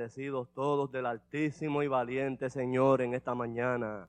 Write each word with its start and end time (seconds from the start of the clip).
Bendecidos 0.00 0.48
todos 0.54 0.90
del 0.90 1.04
Altísimo 1.04 1.82
y 1.82 1.86
Valiente 1.86 2.48
Señor 2.48 3.02
en 3.02 3.12
esta 3.12 3.34
mañana. 3.34 4.08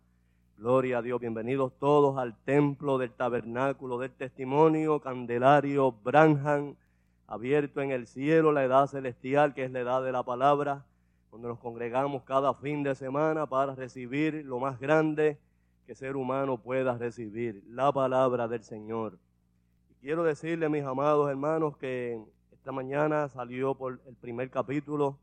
Gloria 0.57 0.99
a 0.99 1.01
Dios, 1.01 1.19
bienvenidos 1.19 1.73
todos 1.79 2.17
al 2.17 2.33
templo 2.45 2.97
del 2.97 3.11
tabernáculo 3.11 3.97
del 3.97 4.11
testimonio, 4.11 5.01
Candelario 5.01 5.91
Branham, 5.91 6.75
abierto 7.27 7.81
en 7.81 7.91
el 7.91 8.07
cielo, 8.07 8.53
la 8.53 8.63
edad 8.63 8.87
celestial 8.87 9.53
que 9.53 9.65
es 9.65 9.71
la 9.71 9.81
edad 9.81 10.01
de 10.01 10.13
la 10.13 10.23
palabra, 10.23 10.85
donde 11.29 11.49
nos 11.49 11.59
congregamos 11.59 12.23
cada 12.23 12.53
fin 12.53 12.83
de 12.83 12.95
semana 12.95 13.45
para 13.45 13.75
recibir 13.75 14.45
lo 14.45 14.59
más 14.59 14.79
grande 14.79 15.39
que 15.85 15.93
ser 15.93 16.15
humano 16.15 16.57
pueda 16.57 16.97
recibir, 16.97 17.65
la 17.67 17.91
palabra 17.91 18.47
del 18.47 18.63
Señor. 18.63 19.19
Quiero 19.99 20.23
decirle, 20.23 20.69
mis 20.69 20.85
amados 20.85 21.29
hermanos, 21.29 21.75
que 21.75 22.17
esta 22.53 22.71
mañana 22.71 23.27
salió 23.27 23.75
por 23.75 23.99
el 24.07 24.15
primer 24.15 24.49
capítulo 24.49 25.17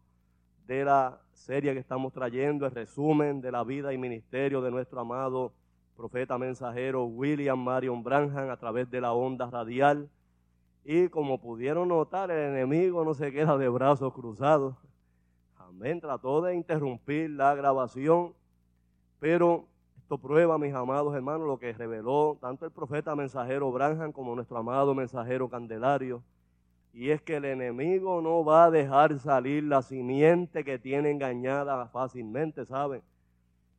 de 0.68 0.84
la 0.84 1.18
serie 1.32 1.72
que 1.72 1.80
estamos 1.80 2.12
trayendo, 2.12 2.66
el 2.66 2.72
resumen 2.72 3.40
de 3.40 3.50
la 3.50 3.64
vida 3.64 3.94
y 3.94 3.98
ministerio 3.98 4.60
de 4.60 4.70
nuestro 4.70 5.00
amado 5.00 5.54
profeta 5.96 6.36
mensajero 6.36 7.06
William 7.06 7.58
Marion 7.58 8.04
Branham 8.04 8.50
a 8.50 8.56
través 8.58 8.90
de 8.90 9.00
la 9.00 9.14
onda 9.14 9.48
radial. 9.48 10.10
Y 10.84 11.08
como 11.08 11.40
pudieron 11.40 11.88
notar, 11.88 12.30
el 12.30 12.54
enemigo 12.54 13.02
no 13.02 13.14
se 13.14 13.32
queda 13.32 13.56
de 13.56 13.70
brazos 13.70 14.12
cruzados. 14.12 14.74
Amén. 15.56 16.02
Trató 16.02 16.42
de 16.42 16.54
interrumpir 16.54 17.30
la 17.30 17.54
grabación, 17.54 18.34
pero 19.20 19.64
esto 19.96 20.18
prueba, 20.18 20.58
mis 20.58 20.74
amados 20.74 21.14
hermanos, 21.14 21.46
lo 21.46 21.58
que 21.58 21.72
reveló 21.72 22.36
tanto 22.42 22.66
el 22.66 22.72
profeta 22.72 23.16
mensajero 23.16 23.72
Branham 23.72 24.12
como 24.12 24.34
nuestro 24.34 24.58
amado 24.58 24.94
mensajero 24.94 25.48
Candelario 25.48 26.22
y 26.98 27.12
es 27.12 27.22
que 27.22 27.36
el 27.36 27.44
enemigo 27.44 28.20
no 28.20 28.44
va 28.44 28.64
a 28.64 28.70
dejar 28.72 29.16
salir 29.20 29.62
la 29.62 29.82
simiente 29.82 30.64
que 30.64 30.80
tiene 30.80 31.12
engañada 31.12 31.86
fácilmente, 31.86 32.66
¿saben? 32.66 33.02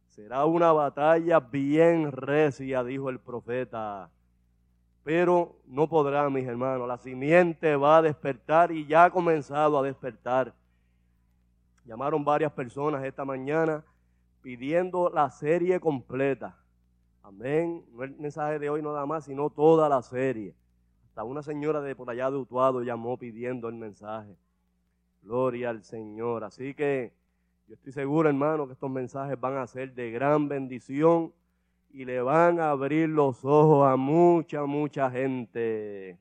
Será 0.07 0.45
una 0.45 0.71
batalla 0.71 1.41
bien 1.41 2.13
recia, 2.13 2.81
dijo 2.81 3.09
el 3.09 3.19
profeta. 3.19 4.09
Pero 5.03 5.57
no 5.65 5.89
podrá, 5.89 6.29
mis 6.29 6.47
hermanos. 6.47 6.87
La 6.87 6.97
simiente 6.97 7.75
va 7.75 7.97
a 7.97 8.01
despertar 8.01 8.71
y 8.71 8.87
ya 8.87 9.03
ha 9.03 9.11
comenzado 9.11 9.77
a 9.77 9.83
despertar. 9.83 10.53
Llamaron 11.83 12.23
varias 12.23 12.53
personas 12.53 13.03
esta 13.03 13.25
mañana 13.25 13.83
pidiendo 14.41 15.09
la 15.09 15.29
serie 15.29 15.81
completa. 15.81 16.57
Amén. 17.21 17.83
No 17.91 18.01
el 18.01 18.15
mensaje 18.15 18.59
de 18.59 18.69
hoy 18.69 18.81
nada 18.81 19.05
más, 19.05 19.25
sino 19.25 19.49
toda 19.49 19.89
la 19.89 20.01
serie 20.01 20.55
una 21.23 21.41
señora 21.41 21.81
de 21.81 21.95
por 21.95 22.09
allá 22.09 22.29
de 22.29 22.37
Utuado 22.37 22.81
llamó 22.81 23.17
pidiendo 23.17 23.67
el 23.67 23.75
mensaje. 23.75 24.35
Gloria 25.21 25.69
al 25.69 25.83
Señor. 25.83 26.43
Así 26.43 26.73
que 26.73 27.13
yo 27.67 27.75
estoy 27.75 27.91
seguro, 27.91 28.29
hermano, 28.29 28.67
que 28.67 28.73
estos 28.73 28.89
mensajes 28.89 29.39
van 29.39 29.57
a 29.57 29.67
ser 29.67 29.93
de 29.93 30.11
gran 30.11 30.47
bendición 30.47 31.33
y 31.91 32.05
le 32.05 32.21
van 32.21 32.59
a 32.59 32.71
abrir 32.71 33.09
los 33.09 33.43
ojos 33.43 33.87
a 33.87 33.95
mucha, 33.95 34.65
mucha 34.65 35.09
gente. 35.11 36.17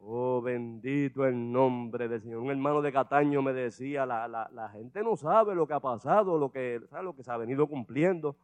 Oh, 0.00 0.40
bendito 0.40 1.26
el 1.26 1.50
nombre 1.50 2.08
del 2.08 2.22
Señor. 2.22 2.40
Un 2.40 2.50
hermano 2.50 2.80
de 2.80 2.92
Cataño 2.92 3.42
me 3.42 3.52
decía, 3.52 4.06
la, 4.06 4.28
la, 4.28 4.48
la 4.52 4.68
gente 4.70 5.02
no 5.02 5.16
sabe 5.16 5.54
lo 5.54 5.66
que 5.66 5.74
ha 5.74 5.80
pasado, 5.80 6.38
lo 6.38 6.50
que, 6.50 6.80
lo 7.02 7.14
que 7.14 7.22
se 7.22 7.30
ha 7.30 7.36
venido 7.36 7.66
cumpliendo. 7.66 8.36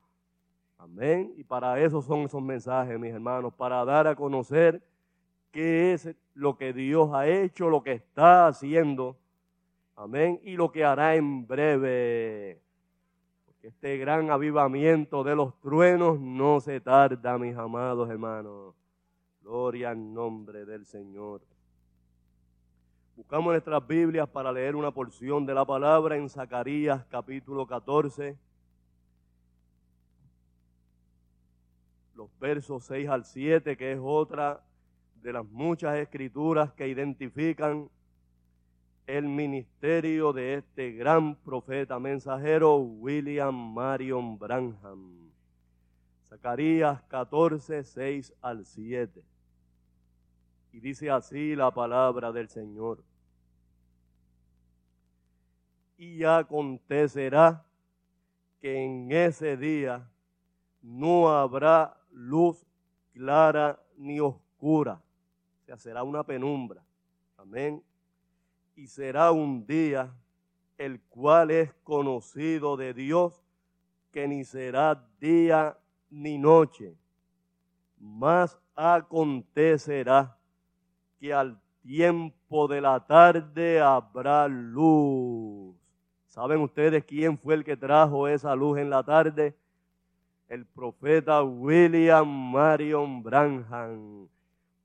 Amén. 0.78 1.32
Y 1.36 1.44
para 1.44 1.80
eso 1.80 2.02
son 2.02 2.20
esos 2.20 2.42
mensajes, 2.42 2.98
mis 2.98 3.14
hermanos, 3.14 3.54
para 3.54 3.84
dar 3.84 4.06
a 4.06 4.14
conocer 4.14 4.82
qué 5.54 5.92
es 5.92 6.14
lo 6.34 6.58
que 6.58 6.72
Dios 6.72 7.14
ha 7.14 7.28
hecho, 7.28 7.70
lo 7.70 7.82
que 7.82 7.92
está 7.92 8.48
haciendo. 8.48 9.16
Amén. 9.94 10.40
Y 10.42 10.56
lo 10.56 10.72
que 10.72 10.84
hará 10.84 11.14
en 11.14 11.46
breve. 11.46 12.60
Porque 13.46 13.68
este 13.68 13.96
gran 13.96 14.30
avivamiento 14.30 15.22
de 15.22 15.36
los 15.36 15.58
truenos 15.60 16.18
no 16.18 16.60
se 16.60 16.80
tarda, 16.80 17.38
mis 17.38 17.56
amados 17.56 18.10
hermanos. 18.10 18.74
Gloria 19.42 19.90
al 19.90 20.12
nombre 20.12 20.64
del 20.64 20.84
Señor. 20.84 21.40
Buscamos 23.14 23.52
nuestras 23.52 23.86
Biblias 23.86 24.28
para 24.28 24.50
leer 24.50 24.74
una 24.74 24.90
porción 24.90 25.46
de 25.46 25.54
la 25.54 25.64
palabra 25.64 26.16
en 26.16 26.28
Zacarías 26.28 27.04
capítulo 27.04 27.64
14, 27.64 28.36
los 32.16 32.28
versos 32.40 32.82
6 32.86 33.08
al 33.08 33.24
7, 33.24 33.76
que 33.76 33.92
es 33.92 34.00
otra 34.02 34.60
de 35.24 35.32
las 35.32 35.46
muchas 35.46 35.96
escrituras 35.96 36.70
que 36.74 36.86
identifican 36.86 37.88
el 39.06 39.26
ministerio 39.26 40.34
de 40.34 40.56
este 40.56 40.92
gran 40.92 41.36
profeta 41.36 41.98
mensajero 41.98 42.76
William 42.76 43.54
Marion 43.72 44.38
Branham. 44.38 45.30
Zacarías 46.28 47.00
14, 47.04 47.84
6 47.84 48.34
al 48.42 48.66
7. 48.66 49.24
Y 50.72 50.80
dice 50.80 51.10
así 51.10 51.56
la 51.56 51.70
palabra 51.70 52.30
del 52.30 52.50
Señor. 52.50 53.02
Y 55.96 56.22
acontecerá 56.22 57.64
que 58.60 58.84
en 58.84 59.10
ese 59.10 59.56
día 59.56 60.06
no 60.82 61.30
habrá 61.30 61.96
luz 62.10 62.66
clara 63.14 63.82
ni 63.96 64.20
oscura. 64.20 65.00
O 65.64 65.66
sea, 65.66 65.78
será 65.78 66.02
una 66.02 66.22
penumbra. 66.22 66.84
Amén. 67.38 67.82
Y 68.76 68.86
será 68.86 69.32
un 69.32 69.66
día 69.66 70.12
el 70.76 71.00
cual 71.00 71.50
es 71.50 71.72
conocido 71.84 72.76
de 72.76 72.92
Dios, 72.92 73.42
que 74.12 74.28
ni 74.28 74.44
será 74.44 75.02
día 75.18 75.78
ni 76.10 76.36
noche. 76.36 76.94
Mas 77.98 78.58
acontecerá 78.74 80.36
que 81.18 81.32
al 81.32 81.58
tiempo 81.80 82.68
de 82.68 82.82
la 82.82 83.00
tarde 83.06 83.80
habrá 83.80 84.46
luz. 84.46 85.74
¿Saben 86.26 86.60
ustedes 86.60 87.04
quién 87.04 87.38
fue 87.38 87.54
el 87.54 87.64
que 87.64 87.76
trajo 87.76 88.28
esa 88.28 88.54
luz 88.54 88.78
en 88.78 88.90
la 88.90 89.02
tarde? 89.02 89.56
El 90.46 90.66
profeta 90.66 91.42
William 91.42 92.28
Marion 92.28 93.22
Branham. 93.22 94.28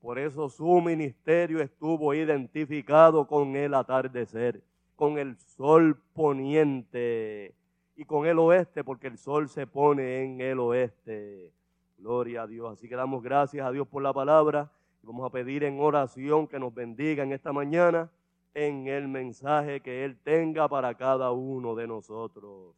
Por 0.00 0.18
eso 0.18 0.48
su 0.48 0.80
ministerio 0.80 1.60
estuvo 1.60 2.14
identificado 2.14 3.26
con 3.26 3.54
el 3.56 3.74
atardecer, 3.74 4.62
con 4.96 5.18
el 5.18 5.36
sol 5.36 6.00
poniente 6.14 7.54
y 7.96 8.04
con 8.04 8.26
el 8.26 8.38
oeste, 8.38 8.82
porque 8.82 9.08
el 9.08 9.18
sol 9.18 9.48
se 9.48 9.66
pone 9.66 10.22
en 10.22 10.40
el 10.40 10.58
oeste. 10.58 11.52
Gloria 11.98 12.42
a 12.42 12.46
Dios. 12.46 12.72
Así 12.72 12.88
que 12.88 12.96
damos 12.96 13.22
gracias 13.22 13.66
a 13.66 13.70
Dios 13.70 13.86
por 13.86 14.02
la 14.02 14.12
palabra 14.12 14.70
Vamos 15.02 15.26
a 15.26 15.30
pedir 15.30 15.64
en 15.64 15.80
oración 15.80 16.46
que 16.46 16.58
nos 16.58 16.74
bendiga 16.74 17.24
en 17.24 17.32
esta 17.32 17.52
mañana 17.52 18.10
en 18.52 18.86
el 18.86 19.08
mensaje 19.08 19.80
que 19.80 20.04
Él 20.04 20.18
tenga 20.22 20.68
para 20.68 20.94
cada 20.94 21.30
uno 21.30 21.74
de 21.74 21.86
nosotros. 21.86 22.74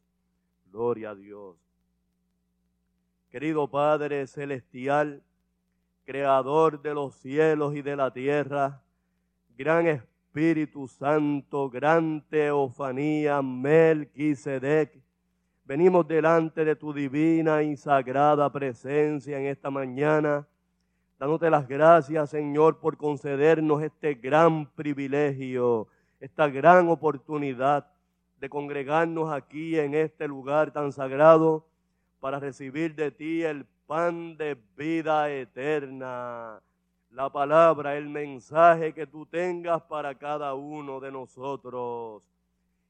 Gloria 0.71 1.11
a 1.11 1.15
Dios. 1.15 1.57
Querido 3.31 3.67
Padre 3.69 4.27
Celestial, 4.27 5.23
Creador 6.05 6.81
de 6.83 6.95
los 6.95 7.15
cielos 7.15 7.75
y 7.75 7.83
de 7.83 7.97
la 7.97 8.13
tierra, 8.13 8.83
Gran 9.57 9.87
Espíritu 9.87 10.89
Santo, 10.89 11.71
Gran 11.71 12.25
Teofanía, 12.29 13.41
Melquisedec, 13.43 15.01
venimos 15.65 16.07
delante 16.07 16.65
de 16.65 16.77
tu 16.77 16.93
divina 16.93 17.63
y 17.63 17.77
sagrada 17.77 18.51
presencia 18.51 19.39
en 19.39 19.47
esta 19.47 19.71
mañana 19.71 20.47
dándote 21.23 21.49
las 21.51 21.69
gracias, 21.69 22.31
Señor, 22.31 22.81
por 22.81 22.97
concedernos 22.97 23.81
este 23.81 24.15
gran 24.15 24.67
privilegio, 24.73 25.87
esta 26.19 26.49
gran 26.49 26.89
oportunidad 26.89 27.87
de 28.41 28.49
congregarnos 28.49 29.33
aquí 29.33 29.79
en 29.79 29.95
este 29.95 30.27
lugar 30.27 30.73
tan 30.73 30.91
sagrado 30.91 31.65
para 32.19 32.41
recibir 32.41 32.97
de 32.97 33.13
ti 33.13 33.45
el 33.45 33.65
pan 33.93 34.39
de 34.39 34.56
vida 34.75 35.31
eterna, 35.31 36.59
la 37.11 37.29
palabra, 37.31 37.94
el 37.94 38.09
mensaje 38.09 38.94
que 38.94 39.06
tú 39.06 39.27
tengas 39.27 39.83
para 39.83 40.15
cada 40.15 40.55
uno 40.55 40.99
de 40.99 41.12
nosotros. 41.12 42.23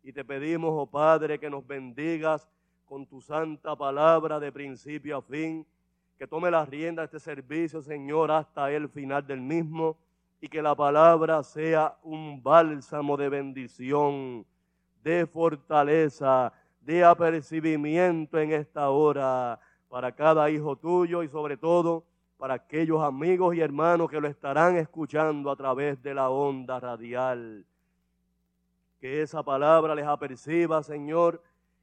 Y 0.05 0.13
te 0.13 0.25
pedimos, 0.25 0.71
oh 0.73 0.87
Padre, 0.87 1.41
que 1.41 1.51
nos 1.51 1.67
bendigas 1.67 2.49
con 2.85 3.05
tu 3.05 3.21
santa 3.21 3.75
palabra 3.75 4.39
de 4.39 4.53
principio 4.53 5.17
a 5.17 5.23
fin 5.23 5.67
que 6.17 6.29
tome 6.29 6.53
la 6.53 6.65
rienda 6.65 7.03
de 7.03 7.07
este 7.07 7.19
servicio, 7.19 7.83
Señor, 7.83 8.31
hasta 8.31 8.71
el 8.71 8.89
final 8.89 9.27
del 9.27 9.41
mismo 9.41 9.99
y 10.41 10.47
que 10.47 10.63
la 10.63 10.77
palabra 10.77 11.43
sea 11.43 11.99
un 12.05 12.41
bálsamo 12.41 13.17
de 13.17 13.29
bendición, 13.29 14.47
de 15.03 15.27
fortaleza, 15.27 16.53
de 16.81 17.03
apercibimiento 17.03 18.39
en 18.39 18.53
esta 18.53 18.89
hora 18.91 19.59
para 19.93 20.11
cada 20.11 20.49
hijo 20.49 20.75
tuyo 20.75 21.23
y 21.23 21.29
sobre 21.29 21.59
todo 21.59 22.03
para 22.39 22.55
aquellos 22.55 23.03
amigos 23.03 23.55
y 23.55 23.61
hermanos 23.61 24.09
que 24.09 24.23
lo 24.23 24.27
estarán 24.27 24.79
escuchando 24.79 25.51
a 25.51 25.57
través 25.57 26.03
de 26.03 26.15
la 26.15 26.31
onda 26.31 26.81
radial. 26.81 27.67
Que 28.99 29.21
esa 29.21 29.43
palabra 29.43 29.95
les 29.95 30.07
aperciba, 30.07 30.83
Señor, 30.83 31.43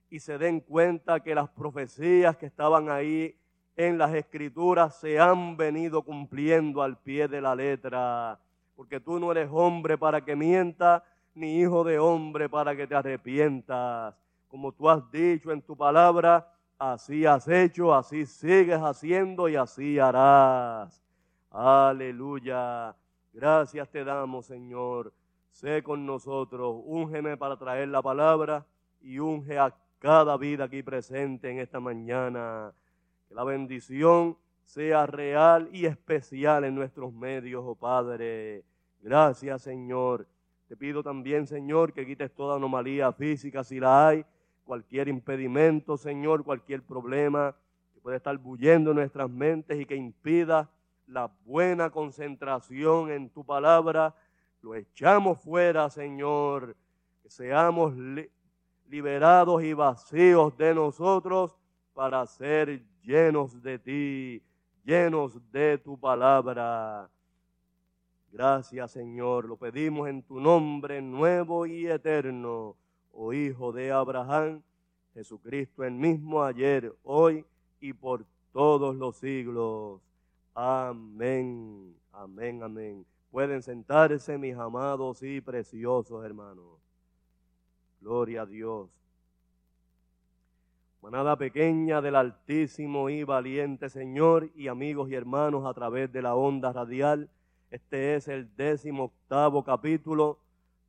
y 0.09 0.19
se 0.19 0.39
den 0.39 0.59
cuenta 0.59 1.19
que 1.19 1.35
las 1.35 1.49
profecías 1.49 2.35
que 2.35 2.47
estaban 2.47 2.89
ahí 2.89 3.35
en 3.75 3.99
las 3.99 4.11
escrituras 4.15 4.95
se 4.95 5.19
han 5.19 5.55
venido 5.55 6.01
cumpliendo 6.01 6.81
al 6.81 6.97
pie 6.97 7.27
de 7.27 7.41
la 7.41 7.53
letra. 7.53 8.39
Porque 8.75 8.99
tú 8.99 9.19
no 9.19 9.31
eres 9.31 9.49
hombre 9.51 9.99
para 9.99 10.25
que 10.25 10.35
mienta, 10.35 11.03
ni 11.35 11.59
hijo 11.59 11.83
de 11.83 11.99
hombre 11.99 12.49
para 12.49 12.75
que 12.75 12.87
te 12.87 12.95
arrepientas. 12.95 14.15
Como 14.47 14.71
tú 14.71 14.89
has 14.89 15.11
dicho 15.11 15.51
en 15.51 15.61
tu 15.61 15.77
palabra, 15.77 16.55
así 16.79 17.25
has 17.25 17.47
hecho, 17.47 17.93
así 17.93 18.25
sigues 18.25 18.79
haciendo 18.79 19.49
y 19.49 19.55
así 19.55 19.99
harás. 19.99 21.03
Aleluya. 21.51 22.95
Gracias 23.33 23.89
te 23.89 24.03
damos, 24.03 24.45
Señor. 24.45 25.13
Sé 25.51 25.83
con 25.83 26.05
nosotros. 26.05 26.81
Úngeme 26.85 27.37
para 27.37 27.57
traer 27.57 27.89
la 27.89 28.01
palabra 28.01 28.65
y 29.01 29.19
unge 29.19 29.57
a 29.57 29.75
cada 29.99 30.37
vida 30.37 30.63
aquí 30.65 30.81
presente 30.81 31.51
en 31.51 31.59
esta 31.59 31.79
mañana. 31.79 32.73
Que 33.27 33.35
la 33.35 33.43
bendición 33.43 34.37
sea 34.63 35.05
real 35.05 35.69
y 35.73 35.85
especial 35.85 36.63
en 36.63 36.75
nuestros 36.75 37.11
medios, 37.11 37.63
oh 37.65 37.75
Padre. 37.75 38.63
Gracias, 39.01 39.63
Señor. 39.63 40.27
Te 40.67 40.77
pido 40.77 41.01
también, 41.01 41.47
Señor, 41.47 41.91
que 41.93 42.05
quites 42.05 42.33
toda 42.33 42.55
anomalía 42.55 43.11
física 43.11 43.63
si 43.63 43.79
la 43.79 44.07
hay, 44.07 44.25
cualquier 44.69 45.07
impedimento, 45.07 45.97
Señor, 45.97 46.43
cualquier 46.43 46.83
problema 46.83 47.55
que 47.91 47.99
puede 47.99 48.17
estar 48.17 48.37
bullendo 48.37 48.91
en 48.91 48.97
nuestras 48.97 49.27
mentes 49.27 49.81
y 49.81 49.85
que 49.87 49.95
impida 49.95 50.69
la 51.07 51.31
buena 51.43 51.89
concentración 51.89 53.09
en 53.09 53.31
tu 53.31 53.43
palabra. 53.43 54.13
Lo 54.61 54.75
echamos 54.75 55.41
fuera, 55.41 55.89
Señor. 55.89 56.75
Que 57.23 57.31
seamos 57.31 57.95
liberados 58.87 59.63
y 59.63 59.73
vacíos 59.73 60.55
de 60.55 60.75
nosotros 60.75 61.57
para 61.95 62.23
ser 62.27 62.83
llenos 63.01 63.63
de 63.63 63.79
ti, 63.79 64.43
llenos 64.83 65.41
de 65.51 65.79
tu 65.79 65.99
palabra. 65.99 67.09
Gracias 68.31 68.91
Señor, 68.91 69.45
lo 69.45 69.57
pedimos 69.57 70.07
en 70.07 70.21
tu 70.21 70.39
nombre 70.39 71.01
nuevo 71.01 71.65
y 71.65 71.87
eterno, 71.87 72.75
oh 73.21 73.33
Hijo 73.33 73.73
de 73.73 73.91
Abraham, 73.91 74.61
Jesucristo 75.13 75.83
el 75.83 75.91
mismo 75.91 76.41
ayer, 76.41 76.95
hoy 77.03 77.45
y 77.81 77.91
por 77.91 78.25
todos 78.53 78.95
los 78.95 79.17
siglos. 79.17 79.99
Amén, 80.55 81.93
amén, 82.13 82.63
amén. 82.63 83.05
Pueden 83.29 83.61
sentarse 83.61 84.37
mis 84.37 84.55
amados 84.55 85.21
y 85.21 85.41
preciosos 85.41 86.23
hermanos. 86.23 86.79
Gloria 87.99 88.43
a 88.43 88.45
Dios. 88.45 88.89
Manada 91.01 91.35
pequeña 91.35 92.01
del 92.01 92.15
Altísimo 92.15 93.09
y 93.09 93.25
valiente 93.25 93.89
Señor 93.89 94.49
y 94.55 94.69
amigos 94.69 95.09
y 95.09 95.15
hermanos 95.15 95.65
a 95.65 95.73
través 95.73 96.09
de 96.13 96.21
la 96.21 96.35
onda 96.35 96.71
radial, 96.71 97.29
Este 97.69 98.15
es 98.15 98.29
el 98.29 98.55
décimo 98.55 99.05
octavo 99.05 99.63
capítulo 99.65 100.39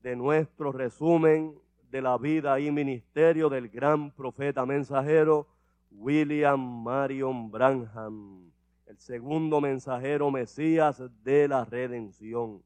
de 0.00 0.14
nuestro 0.14 0.70
resumen 0.70 1.58
de 1.90 2.00
la 2.00 2.16
vida 2.18 2.61
y 2.61 2.70
ministerio 2.70 3.49
del 3.49 3.68
gran 3.68 4.11
profeta 4.12 4.64
mensajero 4.64 5.49
William 5.90 6.82
Marion 6.82 7.50
Branham, 7.50 8.50
el 8.87 8.99
segundo 8.99 9.61
mensajero 9.61 10.30
Mesías 10.30 11.02
de 11.25 11.49
la 11.49 11.64
redención, 11.64 12.62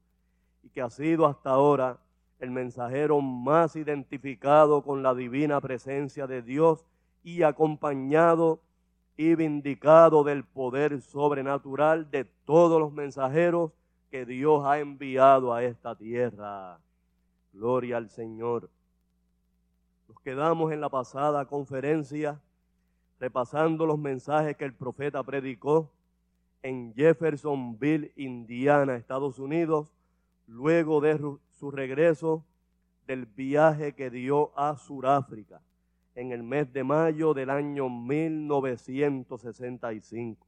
y 0.61 0.69
que 0.69 0.81
ha 0.81 0.89
sido 0.89 1.25
hasta 1.25 1.49
ahora 1.49 1.97
el 2.39 2.51
mensajero 2.51 3.19
más 3.21 3.75
identificado 3.75 4.83
con 4.83 5.01
la 5.01 5.15
divina 5.15 5.59
presencia 5.59 6.27
de 6.27 6.41
Dios 6.41 6.85
y 7.23 7.41
acompañado 7.41 8.61
y 9.17 9.33
vindicado 9.33 10.23
del 10.23 10.43
poder 10.43 11.01
sobrenatural 11.01 12.11
de 12.11 12.25
todos 12.25 12.79
los 12.79 12.91
mensajeros 12.91 13.71
que 14.11 14.25
Dios 14.25 14.63
ha 14.65 14.79
enviado 14.79 15.53
a 15.53 15.63
esta 15.63 15.95
tierra. 15.95 16.79
Gloria 17.53 17.97
al 17.97 18.09
Señor. 18.09 18.69
Nos 20.07 20.19
quedamos 20.19 20.71
en 20.71 20.81
la 20.81 20.89
pasada 20.89 21.45
conferencia 21.45 22.39
repasando 23.19 23.85
los 23.85 23.97
mensajes 23.97 24.55
que 24.55 24.65
el 24.65 24.73
profeta 24.73 25.23
predicó 25.23 25.91
en 26.61 26.93
Jeffersonville, 26.93 28.11
Indiana, 28.15 28.95
Estados 28.95 29.39
Unidos, 29.39 29.93
luego 30.47 31.01
de 31.01 31.19
su 31.51 31.71
regreso 31.71 32.45
del 33.07 33.25
viaje 33.25 33.93
que 33.93 34.09
dio 34.09 34.57
a 34.57 34.77
Sudáfrica 34.77 35.61
en 36.15 36.31
el 36.31 36.43
mes 36.43 36.71
de 36.71 36.83
mayo 36.83 37.33
del 37.33 37.49
año 37.49 37.89
1965. 37.89 40.45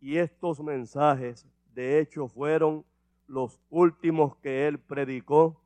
Y 0.00 0.18
estos 0.18 0.60
mensajes 0.60 1.46
de 1.72 2.00
hecho 2.00 2.28
fueron 2.28 2.84
los 3.26 3.58
últimos 3.70 4.36
que 4.36 4.68
él 4.68 4.78
predicó 4.78 5.63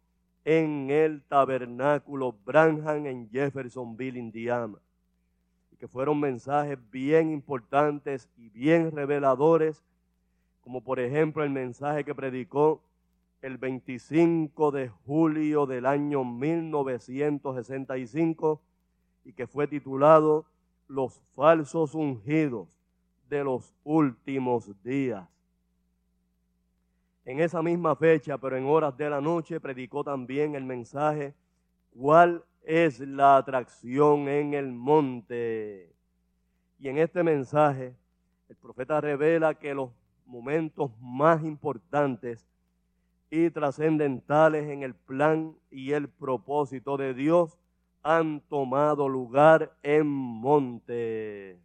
en 0.50 0.88
el 0.88 1.22
tabernáculo 1.24 2.34
Branham 2.46 3.04
en 3.04 3.28
Jeffersonville, 3.28 4.18
Indiana. 4.18 4.78
Y 5.70 5.76
que 5.76 5.86
fueron 5.86 6.20
mensajes 6.20 6.78
bien 6.90 7.30
importantes 7.30 8.30
y 8.34 8.48
bien 8.48 8.90
reveladores, 8.90 9.84
como 10.62 10.82
por 10.82 11.00
ejemplo 11.00 11.44
el 11.44 11.50
mensaje 11.50 12.02
que 12.02 12.14
predicó 12.14 12.82
el 13.42 13.58
25 13.58 14.70
de 14.70 14.88
julio 14.88 15.66
del 15.66 15.84
año 15.84 16.24
1965 16.24 18.62
y 19.26 19.34
que 19.34 19.46
fue 19.46 19.68
titulado 19.68 20.46
Los 20.86 21.20
falsos 21.36 21.94
ungidos 21.94 22.70
de 23.28 23.44
los 23.44 23.74
últimos 23.84 24.82
días. 24.82 25.28
En 27.28 27.40
esa 27.40 27.60
misma 27.60 27.94
fecha, 27.94 28.38
pero 28.38 28.56
en 28.56 28.64
horas 28.64 28.96
de 28.96 29.10
la 29.10 29.20
noche, 29.20 29.60
predicó 29.60 30.02
también 30.02 30.54
el 30.54 30.64
mensaje, 30.64 31.34
¿cuál 31.94 32.42
es 32.62 33.00
la 33.00 33.36
atracción 33.36 34.28
en 34.28 34.54
el 34.54 34.72
monte? 34.72 35.94
Y 36.78 36.88
en 36.88 36.96
este 36.96 37.22
mensaje, 37.22 37.94
el 38.48 38.56
profeta 38.56 38.98
revela 39.02 39.52
que 39.52 39.74
los 39.74 39.90
momentos 40.24 40.90
más 41.02 41.44
importantes 41.44 42.48
y 43.30 43.50
trascendentales 43.50 44.66
en 44.70 44.82
el 44.82 44.94
plan 44.94 45.54
y 45.70 45.92
el 45.92 46.08
propósito 46.08 46.96
de 46.96 47.12
Dios 47.12 47.58
han 48.02 48.40
tomado 48.40 49.06
lugar 49.06 49.76
en 49.82 50.06
montes, 50.06 51.58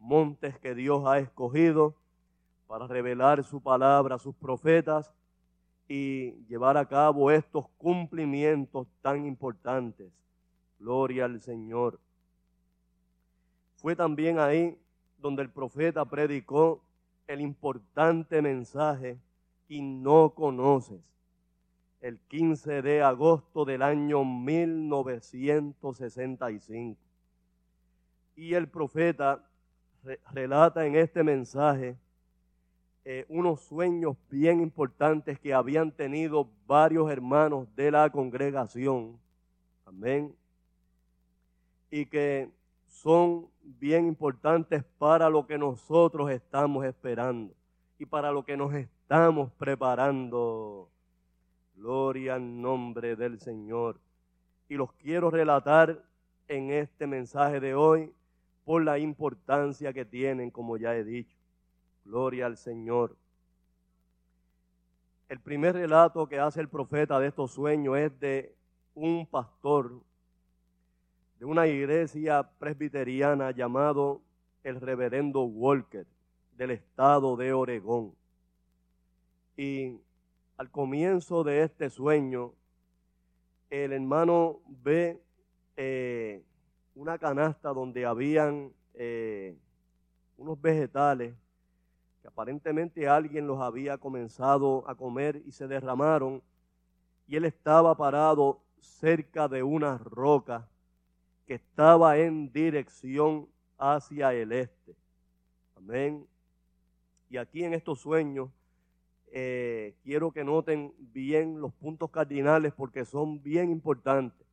montes 0.00 0.58
que 0.58 0.74
Dios 0.74 1.04
ha 1.06 1.20
escogido 1.20 2.01
para 2.72 2.86
revelar 2.86 3.44
su 3.44 3.60
palabra 3.60 4.14
a 4.14 4.18
sus 4.18 4.34
profetas 4.34 5.12
y 5.86 6.42
llevar 6.46 6.78
a 6.78 6.88
cabo 6.88 7.30
estos 7.30 7.68
cumplimientos 7.76 8.88
tan 9.02 9.26
importantes. 9.26 10.10
Gloria 10.78 11.26
al 11.26 11.38
Señor. 11.38 12.00
Fue 13.74 13.94
también 13.94 14.38
ahí 14.38 14.80
donde 15.18 15.42
el 15.42 15.50
profeta 15.50 16.06
predicó 16.06 16.82
el 17.26 17.42
importante 17.42 18.40
mensaje 18.40 19.18
y 19.68 19.82
no 19.82 20.30
conoces. 20.30 21.02
El 22.00 22.18
15 22.20 22.80
de 22.80 23.02
agosto 23.02 23.66
del 23.66 23.82
año 23.82 24.24
1965. 24.24 26.98
Y 28.34 28.54
el 28.54 28.66
profeta 28.66 29.44
relata 30.32 30.86
en 30.86 30.96
este 30.96 31.22
mensaje 31.22 31.98
eh, 33.04 33.26
unos 33.28 33.60
sueños 33.62 34.16
bien 34.30 34.60
importantes 34.60 35.38
que 35.40 35.52
habían 35.52 35.90
tenido 35.90 36.48
varios 36.66 37.10
hermanos 37.10 37.66
de 37.74 37.90
la 37.90 38.08
congregación. 38.10 39.18
Amén. 39.84 40.34
Y 41.90 42.06
que 42.06 42.48
son 42.86 43.48
bien 43.62 44.06
importantes 44.06 44.84
para 44.98 45.28
lo 45.28 45.46
que 45.46 45.58
nosotros 45.58 46.30
estamos 46.30 46.84
esperando 46.84 47.52
y 47.98 48.06
para 48.06 48.30
lo 48.30 48.44
que 48.44 48.56
nos 48.56 48.72
estamos 48.72 49.50
preparando. 49.52 50.88
Gloria 51.74 52.36
al 52.36 52.60
nombre 52.60 53.16
del 53.16 53.40
Señor. 53.40 54.00
Y 54.68 54.76
los 54.76 54.92
quiero 54.92 55.28
relatar 55.28 56.04
en 56.46 56.70
este 56.70 57.08
mensaje 57.08 57.58
de 57.58 57.74
hoy 57.74 58.12
por 58.64 58.84
la 58.84 58.98
importancia 58.98 59.92
que 59.92 60.04
tienen, 60.04 60.52
como 60.52 60.76
ya 60.76 60.94
he 60.94 61.02
dicho. 61.02 61.41
Gloria 62.04 62.46
al 62.46 62.56
Señor. 62.56 63.16
El 65.28 65.40
primer 65.40 65.74
relato 65.74 66.28
que 66.28 66.38
hace 66.38 66.60
el 66.60 66.68
profeta 66.68 67.18
de 67.18 67.28
estos 67.28 67.52
sueños 67.52 67.96
es 67.96 68.20
de 68.20 68.54
un 68.94 69.26
pastor 69.26 70.02
de 71.38 71.44
una 71.46 71.66
iglesia 71.66 72.48
presbiteriana 72.58 73.50
llamado 73.50 74.20
el 74.62 74.80
reverendo 74.80 75.42
Walker 75.42 76.06
del 76.56 76.72
estado 76.72 77.36
de 77.36 77.52
Oregón. 77.52 78.14
Y 79.56 79.98
al 80.56 80.70
comienzo 80.70 81.42
de 81.42 81.62
este 81.62 81.90
sueño, 81.90 82.52
el 83.70 83.92
hermano 83.92 84.60
ve 84.66 85.20
eh, 85.76 86.44
una 86.94 87.18
canasta 87.18 87.70
donde 87.70 88.04
habían 88.04 88.72
eh, 88.94 89.56
unos 90.36 90.60
vegetales 90.60 91.34
que 92.22 92.28
aparentemente 92.28 93.08
alguien 93.08 93.48
los 93.48 93.60
había 93.60 93.98
comenzado 93.98 94.88
a 94.88 94.94
comer 94.94 95.42
y 95.44 95.50
se 95.50 95.66
derramaron, 95.66 96.40
y 97.26 97.36
él 97.36 97.44
estaba 97.44 97.96
parado 97.96 98.62
cerca 98.78 99.48
de 99.48 99.62
una 99.62 99.98
roca 99.98 100.68
que 101.46 101.54
estaba 101.54 102.16
en 102.18 102.52
dirección 102.52 103.48
hacia 103.76 104.32
el 104.32 104.52
este. 104.52 104.94
Amén. 105.76 106.26
Y 107.28 107.36
aquí 107.38 107.64
en 107.64 107.74
estos 107.74 108.00
sueños 108.00 108.50
eh, 109.32 109.96
quiero 110.04 110.30
que 110.30 110.44
noten 110.44 110.94
bien 110.98 111.60
los 111.60 111.72
puntos 111.72 112.10
cardinales 112.10 112.72
porque 112.72 113.04
son 113.04 113.42
bien 113.42 113.70
importantes. 113.70 114.46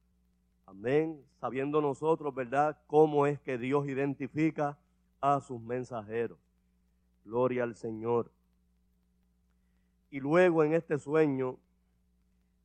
Amén. 0.65 1.23
Sabiendo 1.39 1.81
nosotros, 1.81 2.33
¿verdad?, 2.33 2.79
cómo 2.88 3.27
es 3.27 3.39
que 3.39 3.57
Dios 3.57 3.88
identifica 3.88 4.77
a 5.21 5.39
sus 5.41 5.61
mensajeros. 5.61 6.38
Gloria 7.29 7.62
al 7.62 7.75
Señor. 7.75 8.31
Y 10.09 10.19
luego 10.19 10.63
en 10.63 10.74
este 10.74 10.98
sueño, 10.98 11.59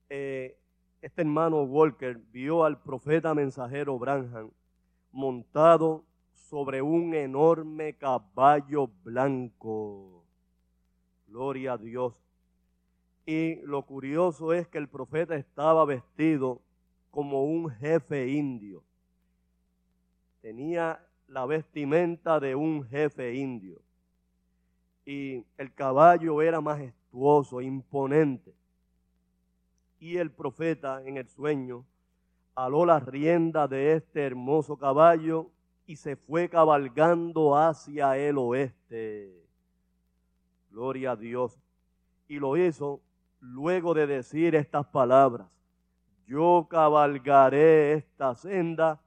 eh, 0.09 0.57
este 1.03 1.21
hermano 1.21 1.65
Walker 1.65 2.17
vio 2.33 2.65
al 2.65 2.81
profeta 2.81 3.35
mensajero 3.35 3.99
Branham 3.99 4.51
montado 5.13 6.07
sobre 6.33 6.81
un 6.81 7.13
enorme 7.13 7.93
caballo 7.99 8.89
blanco. 9.03 10.25
Gloria 11.27 11.75
a 11.75 11.79
Dios. 11.79 12.15
Y 13.27 13.57
lo 13.67 13.85
curioso 13.85 14.55
es 14.55 14.67
que 14.67 14.79
el 14.79 14.89
profeta 14.89 15.37
estaba 15.37 15.85
vestido 15.85 16.63
como 17.11 17.45
un 17.45 17.69
jefe 17.69 18.29
indio. 18.29 18.83
Tenía 20.41 21.07
la 21.29 21.45
vestimenta 21.45 22.41
de 22.41 22.55
un 22.55 22.83
jefe 22.85 23.35
indio 23.35 23.84
y 25.05 25.45
el 25.59 25.73
caballo 25.75 26.41
era 26.41 26.61
majestuoso, 26.61 27.61
imponente. 27.61 28.55
Y 29.99 30.17
el 30.17 30.31
profeta 30.31 31.03
en 31.05 31.17
el 31.17 31.29
sueño 31.29 31.85
aló 32.55 32.87
la 32.87 33.01
rienda 33.01 33.67
de 33.69 33.95
este 33.95 34.25
hermoso 34.25 34.77
caballo 34.77 35.51
y 35.87 35.97
se 35.97 36.17
fue 36.17 36.49
cabalgando 36.49 37.57
hacia 37.57 38.17
el 38.17 38.39
oeste. 38.39 39.45
Gloria 40.71 41.13
a 41.13 41.17
Dios. 41.17 41.59
Y 42.27 42.39
lo 42.39 42.57
hizo 42.57 43.01
luego 43.41 43.93
de 43.93 44.07
decir 44.07 44.55
estas 44.55 44.87
palabras. 44.87 45.49
Yo 46.27 46.67
cabalgaré 46.71 47.93
esta 47.95 48.35
senda 48.35 49.01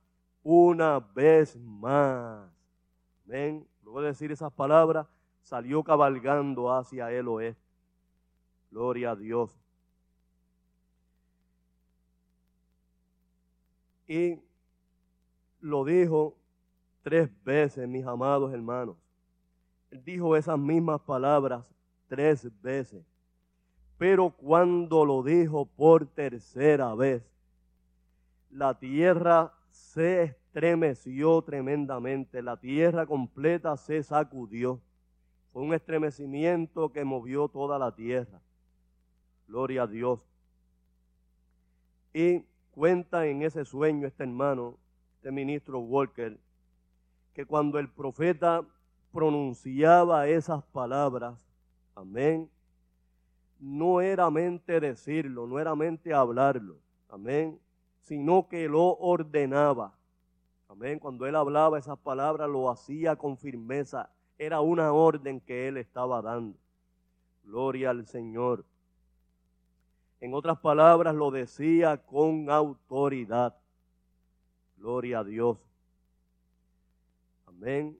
una 0.43 0.99
vez 0.99 1.57
más. 1.57 2.47
Ven, 3.25 3.67
luego 3.83 4.01
de 4.01 4.07
decir 4.09 4.31
esas 4.31 4.51
palabras, 4.53 5.07
salió 5.47 5.81
cabalgando 5.81 6.73
hacia 6.73 7.09
el 7.09 7.25
oeste. 7.29 7.63
Gloria 8.69 9.11
a 9.11 9.15
Dios. 9.15 9.57
Y 14.09 14.41
lo 15.61 15.85
dijo 15.85 16.35
tres 17.01 17.29
veces, 17.45 17.87
mis 17.87 18.05
amados 18.05 18.53
hermanos. 18.53 18.97
Dijo 19.89 20.35
esas 20.35 20.59
mismas 20.59 20.99
palabras 20.99 21.65
tres 22.09 22.49
veces. 22.61 23.05
Pero 23.97 24.31
cuando 24.31 25.05
lo 25.05 25.23
dijo 25.23 25.65
por 25.65 26.07
tercera 26.07 26.93
vez, 26.93 27.23
la 28.49 28.77
tierra 28.77 29.53
se 29.69 30.23
estremeció 30.23 31.41
tremendamente, 31.41 32.41
la 32.41 32.57
tierra 32.57 33.05
completa 33.05 33.77
se 33.77 34.03
sacudió. 34.03 34.81
Fue 35.57 35.65
un 35.65 35.73
estremecimiento 35.73 36.91
que 36.91 37.03
movió 37.03 37.47
toda 37.47 37.79
la 37.79 37.91
tierra. 37.95 38.39
Gloria 39.47 39.81
a 39.81 39.87
Dios. 39.87 40.19
Y 42.13 42.45
cuenta 42.69 43.25
en 43.25 43.41
ese 43.41 43.65
sueño 43.65 44.05
este 44.05 44.21
hermano, 44.21 44.77
este 45.15 45.31
ministro 45.31 45.79
Walker, 45.79 46.39
que 47.33 47.43
cuando 47.47 47.79
el 47.79 47.89
profeta 47.89 48.63
pronunciaba 49.11 50.27
esas 50.27 50.63
palabras, 50.65 51.33
amén, 51.95 52.51
no 53.59 53.99
era 53.99 54.29
mente 54.29 54.79
decirlo, 54.79 55.47
no 55.47 55.59
era 55.59 55.73
mente 55.73 56.13
hablarlo, 56.13 56.77
amén, 57.09 57.59
sino 58.01 58.47
que 58.47 58.69
lo 58.69 58.95
ordenaba. 58.97 59.97
Amén. 60.67 60.99
Cuando 60.99 61.25
él 61.25 61.35
hablaba 61.35 61.79
esas 61.79 61.97
palabras 61.97 62.47
lo 62.47 62.69
hacía 62.69 63.15
con 63.15 63.37
firmeza. 63.37 64.11
Era 64.37 64.61
una 64.61 64.91
orden 64.93 65.39
que 65.41 65.67
él 65.67 65.77
estaba 65.77 66.21
dando. 66.21 66.57
Gloria 67.43 67.91
al 67.91 68.05
Señor. 68.05 68.65
En 70.19 70.33
otras 70.33 70.59
palabras, 70.59 71.15
lo 71.15 71.31
decía 71.31 71.97
con 71.97 72.49
autoridad. 72.49 73.55
Gloria 74.77 75.19
a 75.19 75.23
Dios. 75.23 75.57
Amén. 77.45 77.97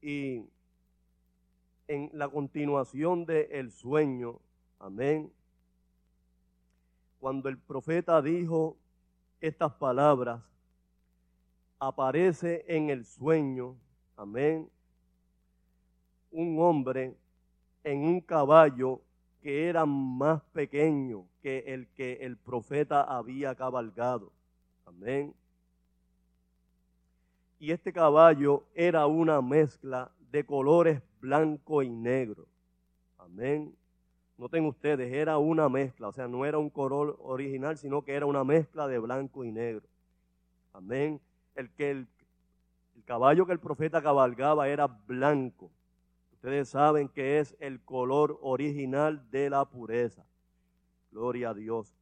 Y 0.00 0.44
en 1.88 2.10
la 2.12 2.28
continuación 2.28 3.26
del 3.26 3.72
sueño, 3.72 4.38
amén, 4.78 5.32
cuando 7.20 7.48
el 7.48 7.58
profeta 7.58 8.20
dijo 8.20 8.76
estas 9.40 9.72
palabras, 9.72 10.42
aparece 11.78 12.64
en 12.68 12.90
el 12.90 13.04
sueño, 13.04 13.76
amén, 14.16 14.68
un 16.30 16.58
hombre 16.58 17.16
en 17.82 18.04
un 18.04 18.20
caballo 18.20 19.00
que 19.40 19.68
era 19.68 19.84
más 19.84 20.42
pequeño 20.52 21.26
que 21.42 21.58
el 21.66 21.86
que 21.88 22.14
el 22.22 22.36
profeta 22.36 23.02
había 23.02 23.54
cabalgado. 23.54 24.32
Amén. 24.86 25.34
Y 27.58 27.70
este 27.70 27.92
caballo 27.92 28.64
era 28.74 29.06
una 29.06 29.40
mezcla 29.40 30.10
de 30.30 30.44
colores 30.44 31.02
blanco 31.20 31.82
y 31.82 31.90
negro. 31.90 32.46
Amén. 33.18 33.74
Noten 34.36 34.66
ustedes, 34.66 35.12
era 35.12 35.38
una 35.38 35.68
mezcla, 35.68 36.08
o 36.08 36.12
sea, 36.12 36.26
no 36.26 36.44
era 36.44 36.58
un 36.58 36.68
color 36.68 37.16
original, 37.20 37.78
sino 37.78 38.02
que 38.02 38.14
era 38.14 38.26
una 38.26 38.42
mezcla 38.42 38.88
de 38.88 38.98
blanco 38.98 39.44
y 39.44 39.52
negro. 39.52 39.86
Amén. 40.72 41.20
El 41.54 41.70
que 41.70 41.90
el, 41.90 42.08
caballo 43.04 43.46
que 43.46 43.52
el 43.52 43.60
profeta 43.60 44.02
cabalgaba 44.02 44.68
era 44.68 44.86
blanco 44.86 45.70
Ustedes 46.44 46.68
saben 46.68 47.08
que 47.08 47.38
es 47.38 47.56
el 47.58 47.80
color 47.80 48.38
original 48.42 49.30
de 49.30 49.48
la 49.48 49.64
pureza. 49.64 50.26
Gloria 51.10 51.48
a 51.48 51.54
Dios. 51.54 51.96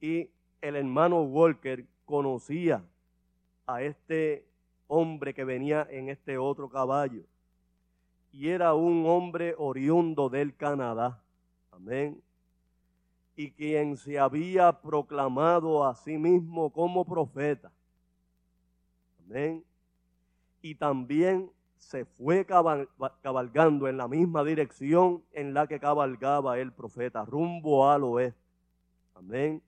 Y 0.00 0.28
el 0.60 0.74
hermano 0.74 1.22
Walker 1.22 1.86
conocía 2.04 2.84
a 3.64 3.80
este 3.80 4.44
hombre 4.88 5.34
que 5.34 5.44
venía 5.44 5.86
en 5.88 6.08
este 6.08 6.36
otro 6.36 6.68
caballo. 6.68 7.22
Y 8.32 8.48
era 8.48 8.74
un 8.74 9.06
hombre 9.06 9.54
oriundo 9.56 10.28
del 10.28 10.52
Canadá. 10.56 11.22
Amén. 11.70 12.20
Y 13.36 13.52
quien 13.52 13.96
se 13.96 14.18
había 14.18 14.72
proclamado 14.72 15.86
a 15.86 15.94
sí 15.94 16.18
mismo 16.18 16.72
como 16.72 17.04
profeta. 17.04 17.70
Amén. 19.26 19.64
Y 20.62 20.74
también 20.76 21.50
se 21.76 22.04
fue 22.04 22.46
cabalgando 22.46 23.86
en 23.86 23.96
la 23.96 24.08
misma 24.08 24.42
dirección 24.42 25.22
en 25.32 25.54
la 25.54 25.66
que 25.66 25.78
cabalgaba 25.78 26.58
el 26.58 26.72
profeta, 26.72 27.24
rumbo 27.24 27.88
al 27.88 28.04
oeste. 28.04 28.40
Amén. 29.14 29.62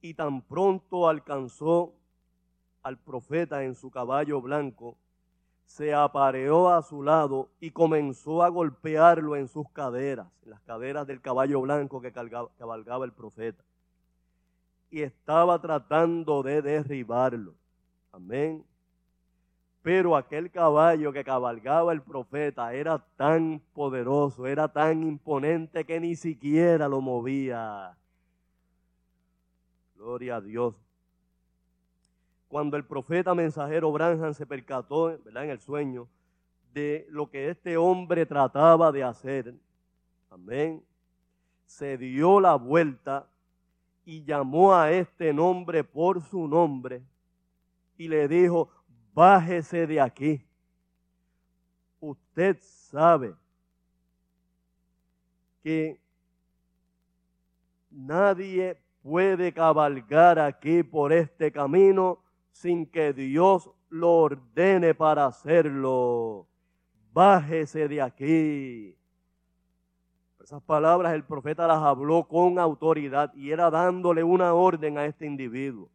Y 0.00 0.14
tan 0.14 0.42
pronto 0.42 1.08
alcanzó 1.08 1.94
al 2.82 2.98
profeta 2.98 3.64
en 3.64 3.74
su 3.74 3.90
caballo 3.90 4.40
blanco, 4.40 4.96
se 5.66 5.94
apareó 5.94 6.68
a 6.70 6.82
su 6.82 7.02
lado 7.02 7.50
y 7.60 7.70
comenzó 7.70 8.42
a 8.42 8.48
golpearlo 8.48 9.36
en 9.36 9.46
sus 9.46 9.68
caderas, 9.70 10.26
en 10.42 10.50
las 10.50 10.60
caderas 10.62 11.06
del 11.06 11.20
caballo 11.20 11.60
blanco 11.60 12.00
que 12.00 12.12
cabalgaba 12.12 13.04
el 13.04 13.12
profeta. 13.12 13.62
Y 14.90 15.02
estaba 15.02 15.60
tratando 15.60 16.42
de 16.42 16.62
derribarlo. 16.62 17.59
Amén. 18.12 18.64
Pero 19.82 20.14
aquel 20.14 20.50
caballo 20.50 21.12
que 21.12 21.24
cabalgaba 21.24 21.92
el 21.92 22.02
profeta 22.02 22.74
era 22.74 22.98
tan 23.16 23.62
poderoso, 23.72 24.46
era 24.46 24.68
tan 24.68 25.02
imponente 25.02 25.84
que 25.84 25.98
ni 25.98 26.14
siquiera 26.16 26.86
lo 26.86 27.00
movía. 27.00 27.96
Gloria 29.94 30.36
a 30.36 30.40
Dios. 30.40 30.74
Cuando 32.48 32.76
el 32.76 32.84
profeta 32.84 33.34
mensajero 33.34 33.90
Branham 33.92 34.34
se 34.34 34.44
percató, 34.44 35.18
¿verdad? 35.24 35.44
En 35.44 35.50
el 35.50 35.60
sueño, 35.60 36.08
de 36.74 37.06
lo 37.08 37.30
que 37.30 37.48
este 37.48 37.76
hombre 37.76 38.26
trataba 38.26 38.92
de 38.92 39.02
hacer, 39.02 39.54
amén, 40.30 40.84
se 41.64 41.96
dio 41.96 42.40
la 42.40 42.56
vuelta 42.56 43.28
y 44.04 44.24
llamó 44.24 44.74
a 44.74 44.90
este 44.90 45.32
nombre 45.32 45.84
por 45.84 46.20
su 46.20 46.46
nombre 46.48 47.02
y 48.00 48.08
le 48.08 48.28
dijo, 48.28 48.70
bájese 49.12 49.86
de 49.86 50.00
aquí. 50.00 50.42
Usted 52.00 52.56
sabe 52.62 53.34
que 55.62 56.00
nadie 57.90 58.82
puede 59.02 59.52
cabalgar 59.52 60.38
aquí 60.38 60.82
por 60.82 61.12
este 61.12 61.52
camino 61.52 62.24
sin 62.52 62.86
que 62.86 63.12
Dios 63.12 63.70
lo 63.90 64.12
ordene 64.12 64.94
para 64.94 65.26
hacerlo. 65.26 66.48
Bájese 67.12 67.86
de 67.86 68.00
aquí. 68.00 68.96
Esas 70.42 70.62
palabras 70.62 71.12
el 71.12 71.24
profeta 71.24 71.66
las 71.66 71.82
habló 71.82 72.26
con 72.26 72.58
autoridad 72.58 73.30
y 73.34 73.50
era 73.50 73.70
dándole 73.70 74.24
una 74.24 74.54
orden 74.54 74.96
a 74.96 75.04
este 75.04 75.26
individuo, 75.26 75.90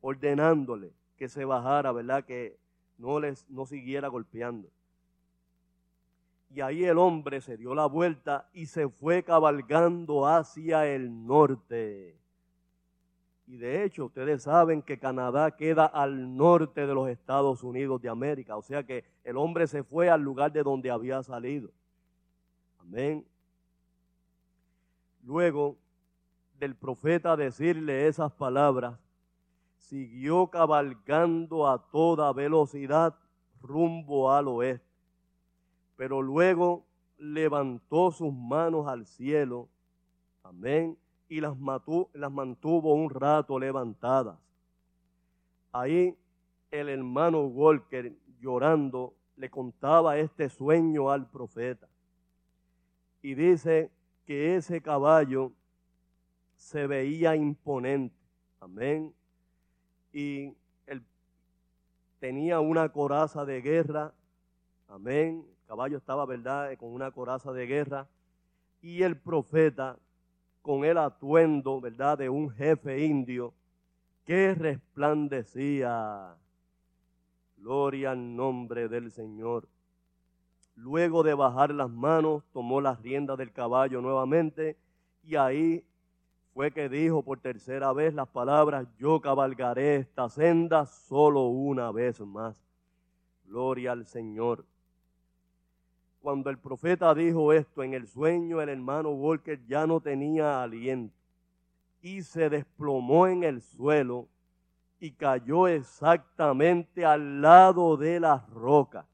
ordenándole 0.00 0.95
que 1.16 1.28
se 1.28 1.44
bajara, 1.44 1.92
¿verdad? 1.92 2.24
Que 2.24 2.58
no 2.98 3.20
les 3.20 3.48
no 3.50 3.66
siguiera 3.66 4.08
golpeando. 4.08 4.68
Y 6.50 6.60
ahí 6.60 6.84
el 6.84 6.98
hombre 6.98 7.40
se 7.40 7.56
dio 7.56 7.74
la 7.74 7.86
vuelta 7.86 8.48
y 8.52 8.66
se 8.66 8.88
fue 8.88 9.22
cabalgando 9.22 10.26
hacia 10.26 10.86
el 10.86 11.26
norte. 11.26 12.16
Y 13.46 13.56
de 13.56 13.84
hecho, 13.84 14.06
ustedes 14.06 14.42
saben 14.42 14.82
que 14.82 14.98
Canadá 14.98 15.52
queda 15.52 15.86
al 15.86 16.36
norte 16.36 16.86
de 16.86 16.94
los 16.94 17.08
Estados 17.08 17.62
Unidos 17.62 18.00
de 18.02 18.08
América. 18.08 18.56
O 18.56 18.62
sea 18.62 18.84
que 18.84 19.04
el 19.22 19.36
hombre 19.36 19.66
se 19.66 19.84
fue 19.84 20.08
al 20.10 20.22
lugar 20.22 20.52
de 20.52 20.62
donde 20.62 20.90
había 20.90 21.22
salido. 21.22 21.70
Amén. 22.80 23.24
Luego 25.22 25.76
del 26.58 26.74
profeta 26.74 27.36
decirle 27.36 28.06
esas 28.08 28.32
palabras, 28.32 28.98
siguió 29.86 30.48
cabalgando 30.48 31.68
a 31.68 31.78
toda 31.90 32.32
velocidad 32.32 33.14
rumbo 33.62 34.32
al 34.32 34.48
oeste. 34.48 34.84
Pero 35.96 36.22
luego 36.22 36.84
levantó 37.18 38.10
sus 38.10 38.32
manos 38.32 38.88
al 38.88 39.06
cielo, 39.06 39.68
amén, 40.42 40.98
y 41.28 41.40
las, 41.40 41.56
las 42.12 42.32
mantuvo 42.32 42.94
un 42.94 43.10
rato 43.10 43.58
levantadas. 43.60 44.36
Ahí 45.72 46.16
el 46.72 46.88
hermano 46.88 47.42
Walker, 47.42 48.12
llorando, 48.40 49.14
le 49.36 49.50
contaba 49.50 50.18
este 50.18 50.48
sueño 50.48 51.10
al 51.10 51.30
profeta. 51.30 51.88
Y 53.22 53.34
dice 53.34 53.92
que 54.24 54.56
ese 54.56 54.82
caballo 54.82 55.52
se 56.56 56.88
veía 56.88 57.36
imponente. 57.36 58.16
Amén 58.58 59.14
y 60.16 60.56
él 60.86 61.02
tenía 62.20 62.58
una 62.60 62.88
coraza 62.88 63.44
de 63.44 63.60
guerra, 63.60 64.14
amén, 64.88 65.44
caballo 65.66 65.98
estaba, 65.98 66.24
¿verdad?, 66.24 66.74
con 66.78 66.88
una 66.88 67.10
coraza 67.10 67.52
de 67.52 67.66
guerra 67.66 68.08
y 68.80 69.02
el 69.02 69.18
profeta 69.18 69.98
con 70.62 70.86
el 70.86 70.96
atuendo, 70.96 71.82
¿verdad?, 71.82 72.16
de 72.16 72.30
un 72.30 72.48
jefe 72.48 73.04
indio 73.04 73.52
que 74.24 74.54
resplandecía. 74.54 76.34
Gloria 77.58 78.12
al 78.12 78.34
nombre 78.34 78.88
del 78.88 79.12
Señor. 79.12 79.68
Luego 80.76 81.24
de 81.24 81.34
bajar 81.34 81.74
las 81.74 81.90
manos, 81.90 82.42
tomó 82.54 82.80
las 82.80 83.02
riendas 83.02 83.36
del 83.36 83.52
caballo 83.52 84.00
nuevamente 84.00 84.78
y 85.22 85.36
ahí 85.36 85.84
fue 86.56 86.70
que 86.70 86.88
dijo 86.88 87.22
por 87.22 87.38
tercera 87.38 87.92
vez 87.92 88.14
las 88.14 88.28
palabras, 88.28 88.88
yo 88.98 89.20
cabalgaré 89.20 89.96
esta 89.96 90.30
senda 90.30 90.86
solo 90.86 91.48
una 91.48 91.92
vez 91.92 92.18
más. 92.22 92.58
Gloria 93.44 93.92
al 93.92 94.06
Señor. 94.06 94.64
Cuando 96.22 96.48
el 96.48 96.56
profeta 96.56 97.14
dijo 97.14 97.52
esto 97.52 97.82
en 97.82 97.92
el 97.92 98.06
sueño, 98.06 98.62
el 98.62 98.70
hermano 98.70 99.10
Walker 99.10 99.60
ya 99.66 99.86
no 99.86 100.00
tenía 100.00 100.62
aliento 100.62 101.14
y 102.00 102.22
se 102.22 102.48
desplomó 102.48 103.26
en 103.26 103.44
el 103.44 103.60
suelo 103.60 104.26
y 104.98 105.10
cayó 105.10 105.68
exactamente 105.68 107.04
al 107.04 107.42
lado 107.42 107.98
de 107.98 108.18
la 108.18 108.46
roca. 108.50 109.04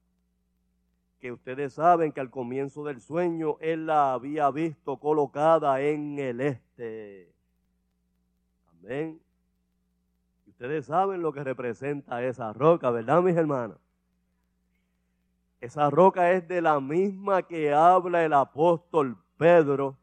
Que 1.18 1.32
ustedes 1.32 1.72
saben 1.72 2.12
que 2.12 2.20
al 2.20 2.30
comienzo 2.30 2.84
del 2.84 3.00
sueño 3.00 3.56
él 3.58 3.86
la 3.86 4.12
había 4.12 4.48
visto 4.52 4.96
colocada 5.00 5.80
en 5.80 6.20
el 6.20 6.40
este. 6.40 7.31
Amén. 8.84 9.20
Ustedes 10.48 10.86
saben 10.86 11.22
lo 11.22 11.32
que 11.32 11.44
representa 11.44 12.22
esa 12.24 12.52
roca, 12.52 12.90
¿verdad, 12.90 13.22
mis 13.22 13.36
hermanos? 13.36 13.78
Esa 15.60 15.88
roca 15.88 16.32
es 16.32 16.48
de 16.48 16.60
la 16.60 16.80
misma 16.80 17.44
que 17.44 17.72
habla 17.72 18.24
el 18.24 18.32
apóstol 18.32 19.16
Pedro 19.36 19.96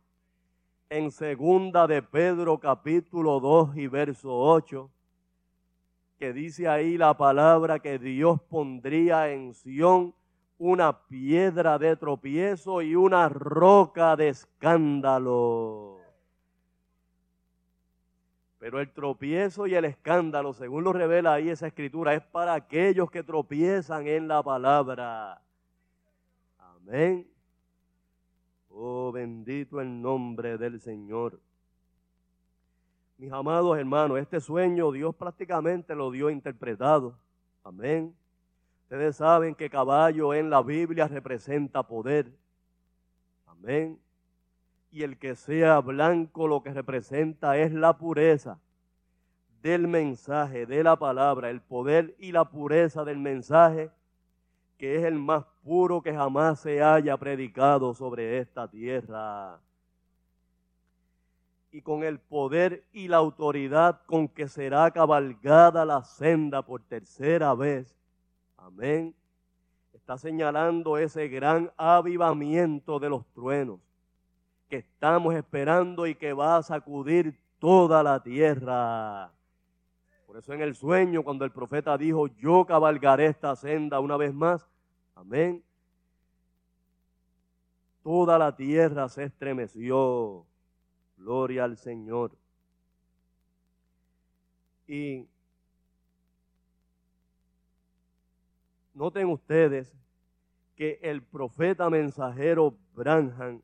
en 0.89 1.11
segunda 1.11 1.87
de 1.87 2.01
Pedro 2.01 2.57
capítulo 2.57 3.41
2 3.41 3.75
y 3.75 3.87
verso 3.87 4.33
8, 4.33 4.89
que 6.17 6.31
dice 6.31 6.69
ahí 6.69 6.97
la 6.97 7.17
palabra 7.17 7.79
que 7.79 7.99
Dios 7.99 8.41
pondría 8.43 9.29
en 9.29 9.53
Sión 9.53 10.15
una 10.57 11.05
piedra 11.07 11.77
de 11.77 11.97
tropiezo 11.97 12.81
y 12.81 12.95
una 12.95 13.27
roca 13.27 14.15
de 14.15 14.29
escándalo. 14.29 15.98
Pero 18.59 18.81
el 18.81 18.91
tropiezo 18.91 19.67
y 19.67 19.73
el 19.73 19.85
escándalo, 19.85 20.53
según 20.53 20.83
lo 20.83 20.91
revela 20.91 21.33
ahí 21.33 21.49
esa 21.49 21.67
escritura, 21.67 22.13
es 22.13 22.21
para 22.21 22.53
aquellos 22.53 23.09
que 23.09 23.23
tropiezan 23.23 24.05
en 24.05 24.27
la 24.27 24.43
palabra. 24.43 25.41
Amén. 26.57 27.25
Oh, 28.69 29.11
bendito 29.13 29.79
el 29.79 30.01
nombre 30.01 30.57
del 30.57 30.79
Señor. 30.81 31.39
Mis 33.17 33.31
amados 33.31 33.77
hermanos, 33.77 34.19
este 34.19 34.39
sueño 34.41 34.91
Dios 34.91 35.15
prácticamente 35.15 35.95
lo 35.95 36.11
dio 36.11 36.29
interpretado. 36.29 37.17
Amén. 37.63 38.13
Ustedes 38.83 39.17
saben 39.17 39.55
que 39.55 39.69
caballo 39.69 40.33
en 40.33 40.49
la 40.49 40.61
Biblia 40.61 41.07
representa 41.07 41.83
poder. 41.83 42.31
Amén. 43.45 43.99
Y 44.91 45.04
el 45.04 45.17
que 45.17 45.36
sea 45.36 45.80
blanco 45.82 46.47
lo 46.47 46.63
que 46.63 46.73
representa 46.73 47.58
es 47.58 47.73
la 47.73 47.97
pureza 47.97 48.60
del 49.62 49.88
mensaje, 49.88 50.65
de 50.65 50.84
la 50.84 50.97
palabra, 50.97 51.49
el 51.49 51.62
poder 51.62 52.15
y 52.17 52.32
la 52.32 52.45
pureza 52.45 53.04
del 53.04 53.17
mensaje 53.17 53.91
que 54.80 54.95
es 54.95 55.04
el 55.04 55.19
más 55.19 55.43
puro 55.62 56.02
que 56.02 56.13
jamás 56.13 56.62
se 56.62 56.82
haya 56.82 57.17
predicado 57.17 57.93
sobre 57.93 58.39
esta 58.39 58.65
tierra. 58.69 59.60
Y 61.69 61.82
con 61.82 62.04
el 62.04 62.17
poder 62.17 62.86
y 62.93 63.10
la 63.10 63.17
autoridad 63.17 64.02
con 64.06 64.30
que 64.30 64.47
será 64.47 64.89
cabalgada 64.89 65.84
la 65.86 66.02
senda 66.02 66.62
por 66.62 66.82
tercera 66.82 67.54
vez. 67.54 67.93
Amén. 68.56 69.13
Está 69.91 70.17
señalando 70.17 70.97
ese 70.97 71.28
gran 71.28 71.69
avivamiento 71.75 72.99
de 72.99 73.10
los 73.10 73.28
truenos 73.34 73.82
que 74.69 74.77
estamos 74.77 75.34
esperando 75.36 76.05
y 76.05 76.15
que 76.15 76.32
va 76.32 76.58
a 76.58 76.63
sacudir 76.63 77.38
toda 77.58 78.03
la 78.03 78.21
tierra. 78.21 79.32
Por 80.25 80.38
eso 80.38 80.53
en 80.53 80.62
el 80.62 80.75
sueño, 80.75 81.23
cuando 81.23 81.43
el 81.43 81.51
profeta 81.51 81.97
dijo, 81.97 82.27
yo 82.27 82.63
cabalgaré 82.65 83.25
esta 83.25 83.55
senda 83.55 83.99
una 83.99 84.15
vez 84.15 84.34
más, 84.34 84.69
amén, 85.15 85.63
toda 88.03 88.38
la 88.38 88.55
tierra 88.55 89.10
se 89.10 89.23
estremeció. 89.23 90.45
Gloria 91.17 91.65
al 91.65 91.75
Señor. 91.75 92.32
Y 94.88 95.27
noten 98.93 99.27
ustedes 99.27 99.93
que 100.75 100.99
el 101.01 101.21
profeta 101.21 101.89
mensajero 101.89 102.77
Branham 102.93 103.62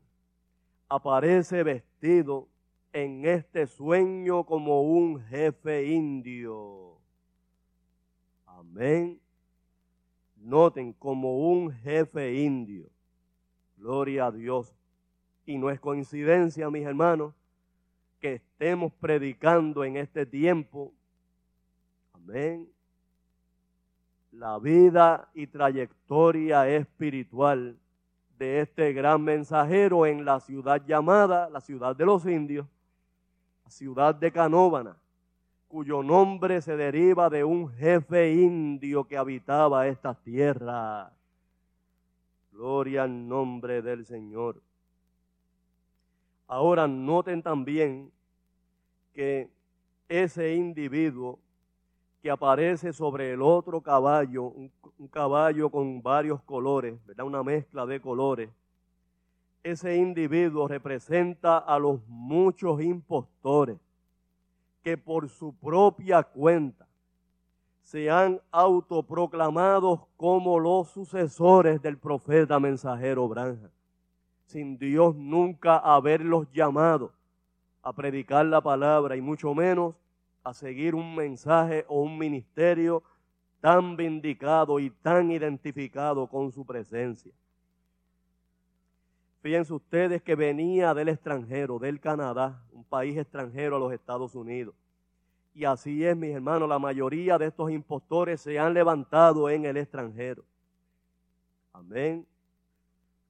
aparece 0.88 1.62
vestido 1.62 2.48
en 2.92 3.26
este 3.26 3.66
sueño 3.66 4.44
como 4.44 4.82
un 4.82 5.20
jefe 5.26 5.86
indio. 5.86 6.98
Amén. 8.46 9.20
Noten, 10.36 10.92
como 10.92 11.50
un 11.50 11.72
jefe 11.72 12.34
indio. 12.34 12.88
Gloria 13.76 14.26
a 14.26 14.32
Dios. 14.32 14.74
Y 15.44 15.58
no 15.58 15.70
es 15.70 15.78
coincidencia, 15.78 16.70
mis 16.70 16.86
hermanos, 16.86 17.34
que 18.20 18.34
estemos 18.34 18.92
predicando 18.94 19.84
en 19.84 19.96
este 19.96 20.24
tiempo. 20.24 20.92
Amén. 22.12 22.68
La 24.32 24.58
vida 24.58 25.30
y 25.34 25.46
trayectoria 25.46 26.68
espiritual 26.68 27.78
de 28.38 28.60
este 28.60 28.92
gran 28.92 29.22
mensajero 29.22 30.06
en 30.06 30.24
la 30.24 30.40
ciudad 30.40 30.84
llamada 30.86 31.48
la 31.50 31.60
ciudad 31.60 31.96
de 31.96 32.04
los 32.04 32.26
indios 32.26 32.66
ciudad 33.68 34.14
de 34.14 34.30
Canóvana, 34.32 34.96
cuyo 35.68 36.02
nombre 36.02 36.60
se 36.60 36.76
deriva 36.76 37.28
de 37.28 37.44
un 37.44 37.68
jefe 37.68 38.32
indio 38.32 39.04
que 39.04 39.16
habitaba 39.16 39.86
esta 39.86 40.14
tierra. 40.14 41.12
Gloria 42.52 43.02
al 43.02 43.28
nombre 43.28 43.82
del 43.82 44.06
Señor. 44.06 44.62
Ahora 46.46 46.86
noten 46.86 47.42
también 47.42 48.12
que 49.12 49.50
ese 50.08 50.54
individuo 50.54 51.40
que 52.26 52.30
aparece 52.32 52.92
sobre 52.92 53.34
el 53.34 53.40
otro 53.40 53.80
caballo, 53.80 54.46
un, 54.46 54.72
caballo 55.12 55.70
con 55.70 56.02
varios 56.02 56.42
colores, 56.42 56.98
¿verdad? 57.06 57.24
Una 57.24 57.44
mezcla 57.44 57.86
de 57.86 58.00
colores, 58.00 58.50
ese 59.62 59.94
individuo 59.94 60.66
representa 60.66 61.56
a 61.58 61.78
los 61.78 62.00
muchos 62.08 62.82
impostores 62.82 63.78
que 64.82 64.98
por 64.98 65.28
su 65.28 65.54
propia 65.54 66.24
cuenta 66.24 66.88
se 67.84 68.10
han 68.10 68.40
autoproclamado 68.50 70.08
como 70.16 70.58
los 70.58 70.88
sucesores 70.88 71.80
del 71.80 71.96
profeta 71.96 72.58
mensajero 72.58 73.28
Branja, 73.28 73.70
sin 74.46 74.78
Dios 74.78 75.14
nunca 75.14 75.76
haberlos 75.76 76.50
llamado 76.50 77.12
a 77.84 77.92
predicar 77.92 78.44
la 78.46 78.60
palabra 78.60 79.14
y 79.14 79.20
mucho 79.20 79.54
menos 79.54 79.94
a 80.46 80.54
seguir 80.54 80.94
un 80.94 81.16
mensaje 81.16 81.84
o 81.88 82.02
un 82.02 82.16
ministerio 82.16 83.02
tan 83.60 83.96
vindicado 83.96 84.78
y 84.78 84.90
tan 84.90 85.32
identificado 85.32 86.28
con 86.28 86.52
su 86.52 86.64
presencia. 86.64 87.32
Fíjense 89.42 89.74
ustedes 89.74 90.22
que 90.22 90.36
venía 90.36 90.94
del 90.94 91.08
extranjero, 91.08 91.80
del 91.80 91.98
Canadá, 91.98 92.62
un 92.70 92.84
país 92.84 93.18
extranjero 93.18 93.74
a 93.74 93.80
los 93.80 93.92
Estados 93.92 94.36
Unidos. 94.36 94.76
Y 95.52 95.64
así 95.64 96.04
es, 96.04 96.16
mis 96.16 96.32
hermanos, 96.32 96.68
la 96.68 96.78
mayoría 96.78 97.38
de 97.38 97.46
estos 97.46 97.68
impostores 97.72 98.40
se 98.40 98.56
han 98.56 98.72
levantado 98.72 99.50
en 99.50 99.64
el 99.64 99.76
extranjero. 99.76 100.44
Amén. 101.72 102.24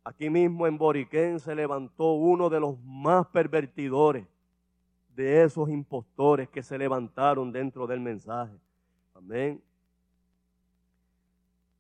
Aquí 0.05 0.29
mismo 0.29 0.67
en 0.67 0.77
Boriquén 0.77 1.41
se 1.41 1.55
levantó 1.55 2.13
uno 2.13 2.51
de 2.51 2.61
los 2.61 2.79
más 2.81 3.27
pervertidores 3.29 4.27
de 5.17 5.43
esos 5.43 5.69
impostores 5.69 6.49
que 6.49 6.63
se 6.63 6.79
levantaron 6.79 7.51
dentro 7.51 7.89
del 7.89 7.99
mensaje. 7.99 8.55
Amén. 9.15 9.61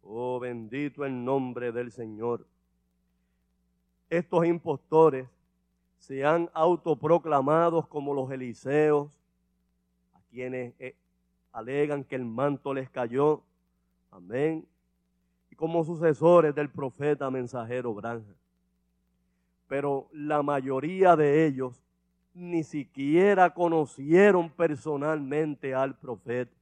Oh, 0.02 0.40
bendito 0.40 1.04
el 1.04 1.24
nombre 1.24 1.70
del 1.70 1.92
Señor 1.92 2.46
estos 4.10 4.46
impostores 4.46 5.28
se 5.98 6.24
han 6.24 6.50
autoproclamados 6.54 7.86
como 7.88 8.14
los 8.14 8.30
Eliseos, 8.30 9.10
a 10.14 10.20
quienes 10.30 10.74
eh, 10.78 10.94
alegan 11.52 12.04
que 12.04 12.16
el 12.16 12.24
manto 12.24 12.72
les 12.72 12.88
cayó. 12.90 13.42
Amén. 14.10 14.66
Y 15.50 15.56
como 15.56 15.84
sucesores 15.84 16.54
del 16.54 16.70
profeta 16.70 17.30
mensajero 17.30 17.94
Branham. 17.94 18.34
Pero 19.66 20.08
la 20.12 20.42
mayoría 20.42 21.16
de 21.16 21.46
ellos 21.46 21.82
ni 22.36 22.62
siquiera 22.62 23.52
conocieron 23.52 24.50
personalmente 24.50 25.74
al 25.74 25.96
profeta. 25.96 26.52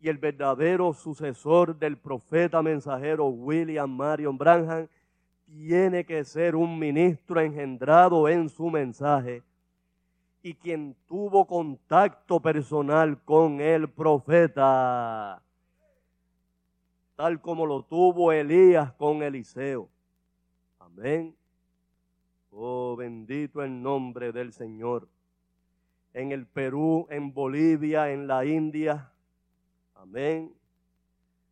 Y 0.00 0.08
el 0.08 0.18
verdadero 0.18 0.92
sucesor 0.92 1.78
del 1.78 1.96
profeta 1.96 2.62
mensajero 2.62 3.26
William 3.26 3.90
Marion 3.90 4.36
Branham 4.36 4.86
tiene 5.46 6.04
que 6.04 6.24
ser 6.24 6.54
un 6.54 6.78
ministro 6.78 7.40
engendrado 7.40 8.28
en 8.28 8.48
su 8.48 8.70
mensaje 8.70 9.42
y 10.42 10.54
quien 10.54 10.94
tuvo 11.06 11.46
contacto 11.46 12.40
personal 12.40 13.18
con 13.24 13.60
el 13.60 13.88
profeta, 13.88 15.42
tal 17.16 17.40
como 17.40 17.66
lo 17.66 17.82
tuvo 17.82 18.32
Elías 18.32 18.92
con 18.92 19.22
Eliseo. 19.22 19.88
Amén. 20.78 21.34
Oh, 22.50 22.96
bendito 22.96 23.62
el 23.62 23.82
nombre 23.82 24.32
del 24.32 24.52
Señor. 24.52 25.08
En 26.12 26.32
el 26.32 26.46
Perú, 26.46 27.06
en 27.10 27.32
Bolivia, 27.32 28.10
en 28.10 28.26
la 28.26 28.44
India. 28.44 29.12
Amén. 29.94 30.52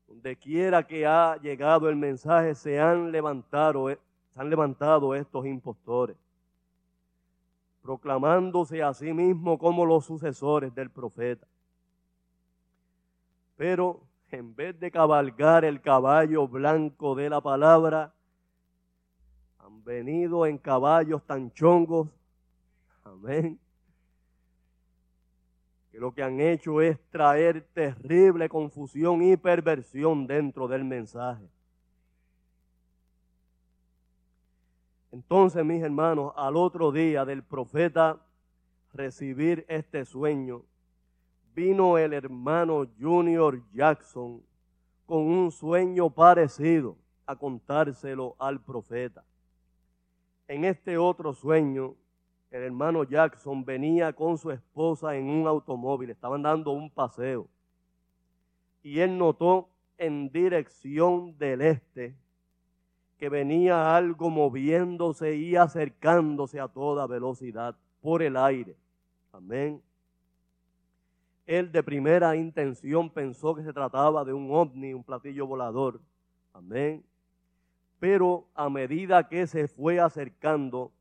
Donde 0.07 0.37
quiera 0.37 0.87
que 0.87 1.07
ha 1.07 1.37
llegado 1.37 1.89
el 1.89 1.97
mensaje, 1.97 2.55
se 2.55 2.81
han 2.81 3.13
levantado, 3.13 3.89
se 3.89 3.99
han 4.41 4.51
levantado 4.51 5.15
estos 5.15 5.47
impostores 5.47 6.17
proclamándose 7.89 8.83
a 8.83 8.93
sí 8.93 9.15
mismo 9.15 9.59
como 9.59 9.87
los 9.87 10.05
sucesores 10.05 10.75
del 10.75 10.91
profeta. 10.91 11.47
Pero 13.57 14.03
en 14.31 14.55
vez 14.55 14.79
de 14.79 14.91
cabalgar 14.91 15.65
el 15.65 15.81
caballo 15.81 16.47
blanco 16.47 17.15
de 17.15 17.31
la 17.31 17.41
palabra, 17.41 18.13
han 19.69 19.85
venido 19.85 20.47
en 20.47 20.57
caballos 20.57 21.23
tan 21.27 21.53
chongos, 21.53 22.09
amén, 23.05 23.61
que 25.91 25.99
lo 25.99 26.15
que 26.15 26.23
han 26.23 26.41
hecho 26.41 26.81
es 26.81 26.99
traer 27.11 27.69
terrible 27.75 28.49
confusión 28.49 29.23
y 29.23 29.37
perversión 29.37 30.27
dentro 30.27 30.69
del 30.69 30.85
mensaje. 30.85 31.47
Entonces, 35.13 35.63
mis 35.67 35.83
hermanos, 35.83 36.33
al 36.35 36.57
otro 36.57 36.91
día 36.91 37.27
del 37.27 37.43
profeta 37.43 38.19
recibir 38.95 39.67
este 39.69 40.07
sueño, 40.07 40.63
vino 41.55 41.99
el 41.99 42.15
hermano 42.15 42.87
Junior 42.99 43.63
Jackson 43.73 44.43
con 45.05 45.27
un 45.27 45.53
sueño 45.53 46.09
parecido 46.09 46.97
a 47.27 47.37
contárselo 47.37 48.35
al 48.39 48.63
profeta. 48.63 49.25
En 50.49 50.65
este 50.65 50.97
otro 50.97 51.35
sueño, 51.35 51.95
el 52.51 52.63
hermano 52.63 53.05
Jackson 53.05 53.65
venía 53.67 54.15
con 54.15 54.39
su 54.39 54.51
esposa 54.51 55.15
en 55.15 55.29
un 55.29 55.47
automóvil, 55.47 56.09
estaban 56.09 56.41
dando 56.41 56.71
un 56.71 56.91
paseo, 56.91 57.47
y 58.83 59.01
él 59.01 59.19
notó 59.19 59.69
en 59.99 60.31
dirección 60.31 61.37
del 61.37 61.61
este 61.61 62.17
que 63.19 63.29
venía 63.29 63.95
algo 63.95 64.31
moviéndose 64.31 65.37
y 65.37 65.57
acercándose 65.57 66.61
a 66.61 66.69
toda 66.69 67.07
velocidad 67.07 67.77
por 68.01 68.23
el 68.23 68.37
aire. 68.37 68.77
Amén. 69.33 69.83
Él 71.45 71.71
de 71.73 71.83
primera 71.83 72.37
intención 72.37 73.11
pensó 73.11 73.55
que 73.55 73.65
se 73.65 73.73
trataba 73.73 74.25
de 74.25 74.33
un 74.33 74.51
ovni, 74.51 74.95
un 74.95 75.03
platillo 75.03 75.47
volador. 75.47 76.01
Amén. 76.53 77.05
Pero 77.99 78.47
a 78.55 78.69
medida 78.69 79.29
que 79.29 79.47
se 79.47 79.67
fue 79.67 79.99
acercando, 79.99 80.93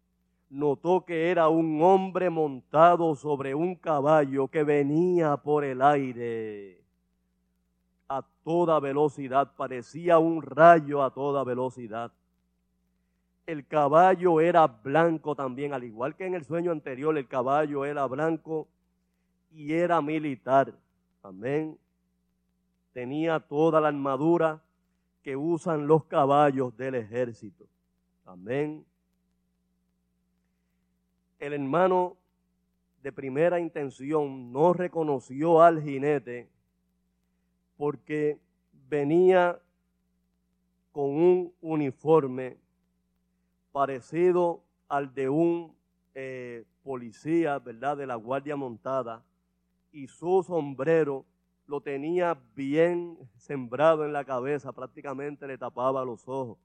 notó 0.49 1.05
que 1.05 1.29
era 1.29 1.49
un 1.49 1.81
hombre 1.81 2.29
montado 2.29 3.15
sobre 3.15 3.53
un 3.53 3.75
caballo 3.75 4.47
que 4.47 4.63
venía 4.63 5.37
por 5.37 5.63
el 5.63 5.81
aire 5.81 6.81
a 8.09 8.23
toda 8.43 8.79
velocidad, 8.79 9.51
parecía 9.55 10.17
un 10.17 10.41
rayo 10.41 11.03
a 11.03 11.13
toda 11.13 11.43
velocidad. 11.43 12.11
El 13.45 13.65
caballo 13.65 14.41
era 14.41 14.67
blanco 14.67 15.35
también, 15.35 15.73
al 15.73 15.83
igual 15.83 16.15
que 16.15 16.25
en 16.25 16.33
el 16.33 16.45
sueño 16.45 16.71
anterior, 16.71 17.17
el 17.17 17.27
caballo 17.27 17.85
era 17.85 18.05
blanco 18.05 18.67
y 19.51 19.73
era 19.73 20.01
militar. 20.01 20.73
Amén. 21.23 21.77
Tenía 22.93 23.39
toda 23.39 23.79
la 23.79 23.89
armadura 23.89 24.61
que 25.27 25.35
usan 25.35 25.87
los 25.87 26.05
caballos 26.05 26.77
del 26.77 26.95
ejército. 26.95 27.67
Amén. 28.23 28.85
El 31.37 31.51
hermano 31.51 32.15
de 33.03 33.11
primera 33.11 33.59
intención 33.59 34.53
no 34.53 34.71
reconoció 34.71 35.61
al 35.61 35.83
jinete 35.83 36.49
porque 37.75 38.39
venía 38.87 39.59
con 40.93 41.09
un 41.09 41.53
uniforme 41.59 42.55
parecido 43.73 44.63
al 44.87 45.13
de 45.13 45.27
un 45.27 45.75
eh, 46.15 46.63
policía, 46.83 47.59
¿verdad?, 47.59 47.97
de 47.97 48.07
la 48.07 48.15
Guardia 48.15 48.55
Montada, 48.55 49.25
y 49.91 50.07
su 50.07 50.41
sombrero 50.41 51.25
lo 51.67 51.81
tenía 51.81 52.37
bien 52.55 53.17
sembrado 53.35 54.05
en 54.05 54.13
la 54.13 54.25
cabeza, 54.25 54.71
prácticamente 54.71 55.45
le 55.47 55.57
tapaba 55.57 56.03
los 56.03 56.27
ojos, 56.27 56.57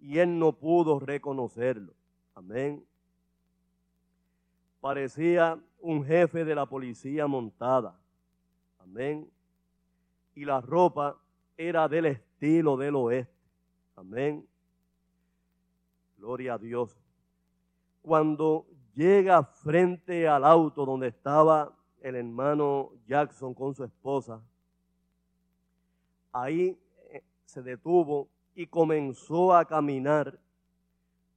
y 0.00 0.18
él 0.18 0.38
no 0.38 0.52
pudo 0.52 0.98
reconocerlo. 0.98 1.94
Amén. 2.34 2.84
Parecía 4.80 5.58
un 5.80 6.04
jefe 6.04 6.44
de 6.44 6.54
la 6.54 6.66
policía 6.66 7.26
montada. 7.26 7.98
Amén 8.78 9.30
y 10.38 10.44
la 10.44 10.60
ropa 10.60 11.18
era 11.56 11.88
del 11.88 12.06
estilo 12.06 12.76
del 12.76 12.94
oeste. 12.94 13.34
Amén. 13.96 14.46
Gloria 16.16 16.54
a 16.54 16.58
Dios. 16.58 16.96
Cuando 18.02 18.64
llega 18.94 19.42
frente 19.42 20.28
al 20.28 20.44
auto 20.44 20.86
donde 20.86 21.08
estaba 21.08 21.76
el 22.00 22.16
hermano 22.16 22.92
Jackson 23.06 23.54
con 23.54 23.74
su 23.74 23.84
esposa, 23.84 24.40
ahí 26.32 26.78
eh, 27.10 27.22
se 27.44 27.62
detuvo 27.62 28.28
y 28.54 28.66
comenzó 28.66 29.54
a 29.54 29.64
caminar 29.64 30.38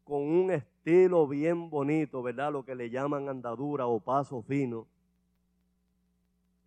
con 0.04 0.24
un 0.24 0.52
estilo 0.52 1.28
bien 1.28 1.70
bonito, 1.70 2.22
¿verdad? 2.22 2.52
Lo 2.52 2.66
que 2.66 2.76
le 2.76 2.90
llaman 2.90 3.30
andadura 3.30 3.88
o 3.88 4.00
paso 4.00 4.42
fino 4.42 4.88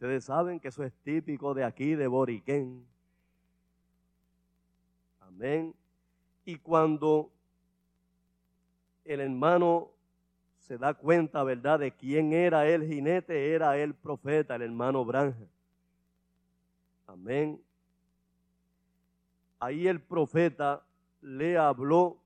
Ustedes 0.05 0.25
saben 0.25 0.61
que 0.61 0.69
eso 0.69 0.85
es 0.85 0.93
típico 1.03 1.55
de 1.55 1.65
aquí, 1.65 1.95
de 1.95 2.07
Boriquén. 2.07 2.87
Amén. 5.21 5.75
Y 6.45 6.59
cuando 6.59 7.31
el 9.07 9.21
hermano 9.21 9.93
se 10.67 10.79
da 10.79 10.95
cuenta, 10.95 11.43
¿verdad?, 11.43 11.79
de 11.79 11.93
quién 11.93 12.33
era 12.33 12.67
el 12.67 12.87
jinete, 12.87 13.53
era 13.53 13.77
el 13.79 13.95
profeta, 13.95 14.57
el 14.57 14.63
hermano 14.63 15.05
Branja. 15.05 15.47
Amén. 17.07 17.61
Ahí 19.59 19.87
el 19.87 20.01
profeta 20.01 20.83
le 21.21 21.57
habló 21.57 22.19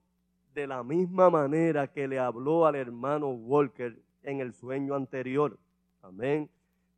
de 0.55 0.67
la 0.67 0.83
misma 0.83 1.31
manera 1.31 1.87
que 1.87 2.09
le 2.09 2.19
habló 2.19 2.67
al 2.67 2.75
hermano 2.75 3.29
Walker 3.29 3.97
en 4.23 4.41
el 4.41 4.53
sueño 4.53 4.95
anterior. 4.95 5.59
Amén 6.03 6.49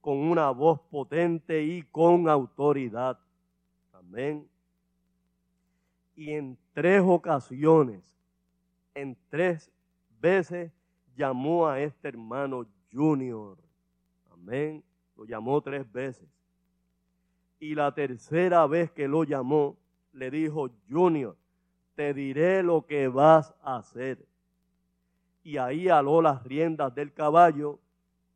con 0.01 0.17
una 0.19 0.51
voz 0.51 0.81
potente 0.91 1.63
y 1.63 1.83
con 1.83 2.29
autoridad. 2.29 3.19
Amén. 3.93 4.49
Y 6.17 6.33
en 6.33 6.59
tres 6.73 7.03
ocasiones, 7.05 8.03
en 8.95 9.17
tres 9.29 9.71
veces, 10.21 10.73
llamó 11.21 11.69
a 11.69 11.79
este 11.79 12.09
hermano 12.09 12.67
Junior. 12.91 13.59
Amén. 14.33 14.83
Lo 15.17 15.27
llamó 15.27 15.61
tres 15.61 15.91
veces. 15.93 16.27
Y 17.59 17.75
la 17.75 17.93
tercera 17.93 18.67
vez 18.67 18.91
que 18.91 19.07
lo 19.07 19.25
llamó, 19.25 19.77
le 20.15 20.31
dijo, 20.31 20.71
Junior, 20.89 21.37
te 21.95 22.15
diré 22.15 22.63
lo 22.63 22.87
que 22.87 23.07
vas 23.09 23.55
a 23.63 23.77
hacer. 23.77 24.27
Y 25.43 25.59
ahí 25.59 25.91
aló 25.91 26.23
las 26.23 26.43
riendas 26.43 26.95
del 26.95 27.13
caballo 27.13 27.79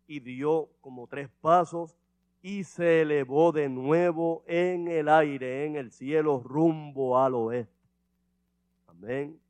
y 0.06 0.20
dio 0.20 0.68
como 0.82 1.06
tres 1.06 1.30
pasos 1.40 1.96
y 2.42 2.64
se 2.64 3.00
elevó 3.00 3.50
de 3.50 3.70
nuevo 3.70 4.44
en 4.46 4.88
el 4.88 5.08
aire, 5.08 5.64
en 5.64 5.76
el 5.76 5.90
cielo, 5.90 6.42
rumbo 6.44 7.18
al 7.18 7.34
oeste. 7.34 7.88
Amén. 8.88 9.40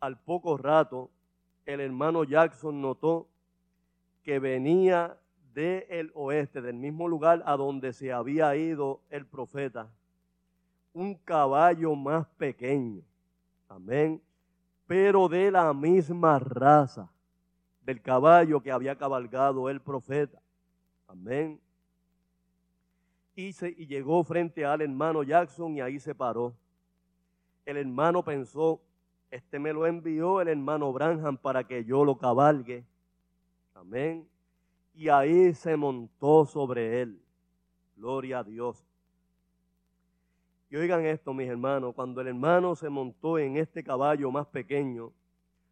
Al 0.00 0.18
poco 0.18 0.56
rato, 0.56 1.10
el 1.66 1.80
hermano 1.80 2.24
Jackson 2.24 2.80
notó 2.80 3.28
que 4.22 4.38
venía 4.38 5.18
del 5.54 6.10
oeste, 6.14 6.62
del 6.62 6.76
mismo 6.76 7.08
lugar 7.08 7.42
a 7.44 7.56
donde 7.56 7.92
se 7.92 8.12
había 8.12 8.54
ido 8.56 9.00
el 9.10 9.26
profeta, 9.26 9.90
un 10.92 11.14
caballo 11.14 11.94
más 11.94 12.26
pequeño. 12.36 13.02
Amén. 13.68 14.22
Pero 14.86 15.28
de 15.28 15.50
la 15.50 15.72
misma 15.72 16.38
raza 16.38 17.10
del 17.84 18.00
caballo 18.00 18.60
que 18.60 18.70
había 18.70 18.96
cabalgado 18.96 19.68
el 19.68 19.80
profeta. 19.80 20.40
Amén. 21.06 21.60
Y, 23.34 23.52
se, 23.52 23.70
y 23.70 23.86
llegó 23.86 24.22
frente 24.24 24.64
al 24.64 24.82
hermano 24.82 25.22
Jackson 25.22 25.76
y 25.76 25.80
ahí 25.80 25.98
se 25.98 26.14
paró. 26.14 26.54
El 27.64 27.76
hermano 27.76 28.22
pensó, 28.22 28.80
este 29.32 29.58
me 29.58 29.72
lo 29.72 29.86
envió 29.86 30.42
el 30.42 30.48
hermano 30.48 30.92
Branham 30.92 31.38
para 31.38 31.64
que 31.64 31.84
yo 31.86 32.04
lo 32.04 32.18
cabalgue. 32.18 32.84
Amén. 33.74 34.28
Y 34.94 35.08
ahí 35.08 35.54
se 35.54 35.74
montó 35.74 36.44
sobre 36.44 37.00
él. 37.00 37.18
Gloria 37.96 38.40
a 38.40 38.44
Dios. 38.44 38.84
Y 40.68 40.76
oigan 40.76 41.06
esto, 41.06 41.32
mis 41.32 41.48
hermanos, 41.48 41.94
cuando 41.94 42.20
el 42.20 42.28
hermano 42.28 42.76
se 42.76 42.90
montó 42.90 43.38
en 43.38 43.56
este 43.56 43.82
caballo 43.82 44.30
más 44.30 44.46
pequeño, 44.48 45.12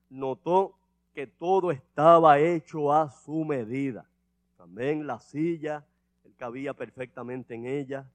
notó 0.09 0.79
que 1.13 1.27
todo 1.27 1.71
estaba 1.71 2.39
hecho 2.39 2.91
a 2.91 3.11
su 3.11 3.45
medida. 3.45 4.09
Amén, 4.59 5.07
la 5.07 5.19
silla, 5.19 5.85
él 6.25 6.35
cabía 6.39 6.73
perfectamente 6.73 7.55
en 7.55 7.67
ella. 7.67 8.11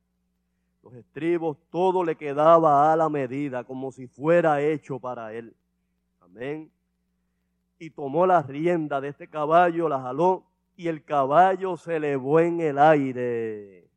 Los 0.86 0.94
estribos, 0.94 1.58
todo 1.72 2.04
le 2.04 2.16
quedaba 2.16 2.94
a 2.94 2.96
la 2.96 3.10
medida, 3.10 3.64
como 3.64 3.92
si 3.92 4.06
fuera 4.06 4.62
hecho 4.62 5.00
para 5.00 5.34
él. 5.34 5.56
Amén. 6.22 6.72
Y 7.80 7.90
tomó 7.90 8.28
la 8.28 8.44
rienda 8.44 9.02
de 9.02 9.08
este 9.08 9.28
caballo, 9.28 9.90
la 9.90 10.00
jaló, 10.00 10.46
y 10.78 10.88
el 10.88 11.04
caballo 11.04 11.76
se 11.76 11.96
elevó 11.96 12.40
en 12.40 12.62
el 12.62 12.78
aire. 12.78 13.90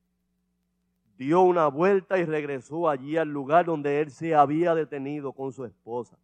Dio 1.19 1.43
una 1.43 1.67
vuelta 1.67 2.19
y 2.19 2.25
regresó 2.25 2.89
allí 2.89 3.19
al 3.19 3.29
lugar 3.29 3.67
donde 3.67 4.01
él 4.01 4.11
se 4.11 4.35
había 4.35 4.75
detenido 4.75 5.35
con 5.35 5.53
su 5.53 5.67
esposa. 5.67 6.17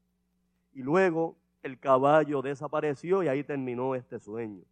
Y 0.73 0.83
luego 0.83 1.37
el 1.63 1.79
caballo 1.79 2.41
desapareció 2.41 3.23
y 3.23 3.29
ahí 3.29 3.45
terminó 3.45 3.95
este 3.95 4.19
sueño. 4.19 4.65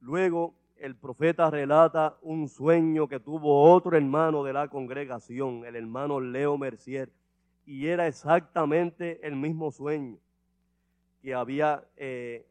Luego 0.00 0.54
el 0.80 0.96
profeta 0.96 1.50
relata 1.50 2.16
un 2.22 2.48
sueño 2.48 3.06
que 3.06 3.20
tuvo 3.20 3.70
otro 3.70 3.96
hermano 3.96 4.42
de 4.42 4.54
la 4.54 4.68
congregación, 4.68 5.66
el 5.66 5.76
hermano 5.76 6.20
Leo 6.20 6.56
Mercier, 6.56 7.12
y 7.66 7.86
era 7.86 8.06
exactamente 8.06 9.24
el 9.26 9.36
mismo 9.36 9.70
sueño 9.70 10.18
que, 11.20 11.34
había, 11.34 11.84
eh, 11.96 12.46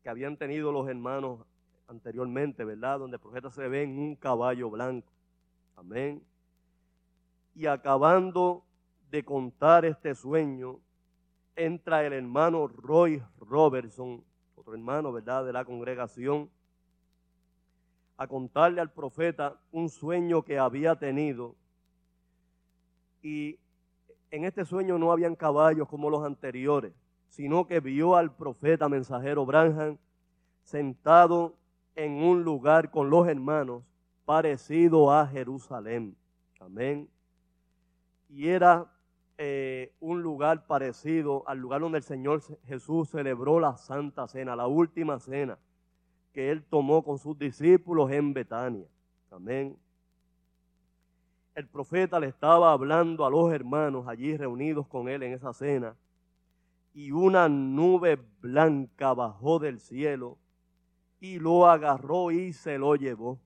que 0.00 0.08
habían 0.08 0.36
tenido 0.36 0.70
los 0.70 0.88
hermanos 0.88 1.40
anteriormente, 1.88 2.64
¿verdad? 2.64 3.00
Donde 3.00 3.16
el 3.16 3.20
profeta 3.20 3.50
se 3.50 3.66
ve 3.66 3.82
en 3.82 3.98
un 3.98 4.14
caballo 4.14 4.70
blanco. 4.70 5.12
Amén. 5.74 6.22
Y 7.52 7.66
acabando 7.66 8.64
de 9.10 9.24
contar 9.24 9.84
este 9.84 10.14
sueño, 10.14 10.78
entra 11.56 12.06
el 12.06 12.12
hermano 12.12 12.68
Roy 12.68 13.20
Robertson, 13.40 14.24
otro 14.54 14.72
hermano, 14.72 15.12
¿verdad?, 15.12 15.44
de 15.44 15.52
la 15.52 15.64
congregación, 15.64 16.48
a 18.16 18.26
contarle 18.26 18.80
al 18.80 18.90
profeta 18.90 19.60
un 19.70 19.88
sueño 19.88 20.42
que 20.42 20.58
había 20.58 20.96
tenido. 20.96 21.56
Y 23.22 23.58
en 24.30 24.44
este 24.44 24.64
sueño 24.64 24.98
no 24.98 25.12
habían 25.12 25.34
caballos 25.34 25.88
como 25.88 26.10
los 26.10 26.24
anteriores, 26.24 26.92
sino 27.28 27.66
que 27.66 27.80
vio 27.80 28.16
al 28.16 28.34
profeta 28.34 28.88
mensajero 28.88 29.46
Branham 29.46 29.98
sentado 30.62 31.56
en 31.94 32.22
un 32.22 32.42
lugar 32.42 32.90
con 32.90 33.10
los 33.10 33.26
hermanos 33.28 33.82
parecido 34.24 35.12
a 35.12 35.26
Jerusalén. 35.26 36.16
Amén. 36.60 37.08
Y 38.28 38.48
era 38.48 38.90
eh, 39.36 39.92
un 40.00 40.22
lugar 40.22 40.66
parecido 40.66 41.42
al 41.46 41.58
lugar 41.58 41.80
donde 41.80 41.98
el 41.98 42.04
Señor 42.04 42.40
Jesús 42.64 43.10
celebró 43.10 43.58
la 43.58 43.76
Santa 43.76 44.28
Cena, 44.28 44.54
la 44.56 44.66
última 44.66 45.18
cena 45.18 45.58
que 46.32 46.50
él 46.50 46.64
tomó 46.64 47.02
con 47.02 47.18
sus 47.18 47.38
discípulos 47.38 48.10
en 48.10 48.32
Betania. 48.32 48.86
Amén. 49.30 49.76
El 51.54 51.68
profeta 51.68 52.18
le 52.18 52.28
estaba 52.28 52.72
hablando 52.72 53.26
a 53.26 53.30
los 53.30 53.52
hermanos 53.52 54.08
allí 54.08 54.36
reunidos 54.36 54.86
con 54.88 55.08
él 55.08 55.22
en 55.22 55.34
esa 55.34 55.52
cena 55.52 55.94
y 56.94 57.10
una 57.10 57.48
nube 57.48 58.18
blanca 58.40 59.14
bajó 59.14 59.58
del 59.58 59.80
cielo 59.80 60.38
y 61.20 61.38
lo 61.38 61.66
agarró 61.66 62.30
y 62.30 62.52
se 62.52 62.78
lo 62.78 62.96
llevó. 62.96 63.38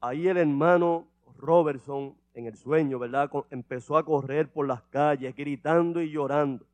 Ahí 0.00 0.28
el 0.28 0.36
hermano 0.36 1.08
Robertson 1.36 2.16
en 2.34 2.46
el 2.46 2.56
sueño, 2.56 2.98
¿verdad? 2.98 3.30
Empezó 3.50 3.96
a 3.96 4.04
correr 4.04 4.52
por 4.52 4.66
las 4.66 4.82
calles 4.82 5.34
gritando 5.34 6.02
y 6.02 6.10
llorando. 6.10 6.66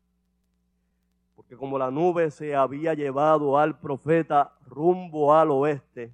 Porque 1.50 1.58
como 1.58 1.80
la 1.80 1.90
nube 1.90 2.30
se 2.30 2.54
había 2.54 2.94
llevado 2.94 3.58
al 3.58 3.76
profeta 3.76 4.52
rumbo 4.68 5.34
al 5.34 5.50
oeste, 5.50 6.12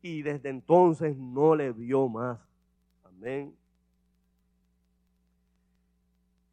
y 0.00 0.22
desde 0.22 0.48
entonces 0.48 1.14
no 1.14 1.54
le 1.54 1.72
vio 1.72 2.08
más. 2.08 2.38
Amén. 3.04 3.54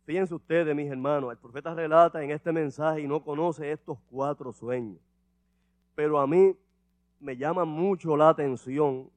Fíjense 0.03 0.35
ustedes, 0.35 0.75
mis 0.75 0.91
hermanos, 0.91 1.31
el 1.31 1.37
profeta 1.37 1.73
relata 1.73 2.21
en 2.21 2.31
este 2.31 2.51
mensaje 2.51 2.99
y 3.03 3.07
no 3.07 3.23
conoce 3.23 3.71
estos 3.71 3.97
cuatro 4.09 4.51
sueños. 4.51 4.99
Pero 5.95 6.19
a 6.19 6.27
mí 6.27 6.53
me 7.21 7.37
llama 7.37 7.63
mucho 7.63 8.17
la 8.17 8.27
atención 8.27 9.09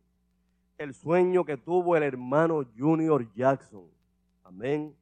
el 0.78 0.94
sueño 0.94 1.44
que 1.44 1.56
tuvo 1.56 1.96
el 1.96 2.04
hermano 2.04 2.64
Junior 2.78 3.28
Jackson. 3.34 3.88
Amén. 4.44 4.94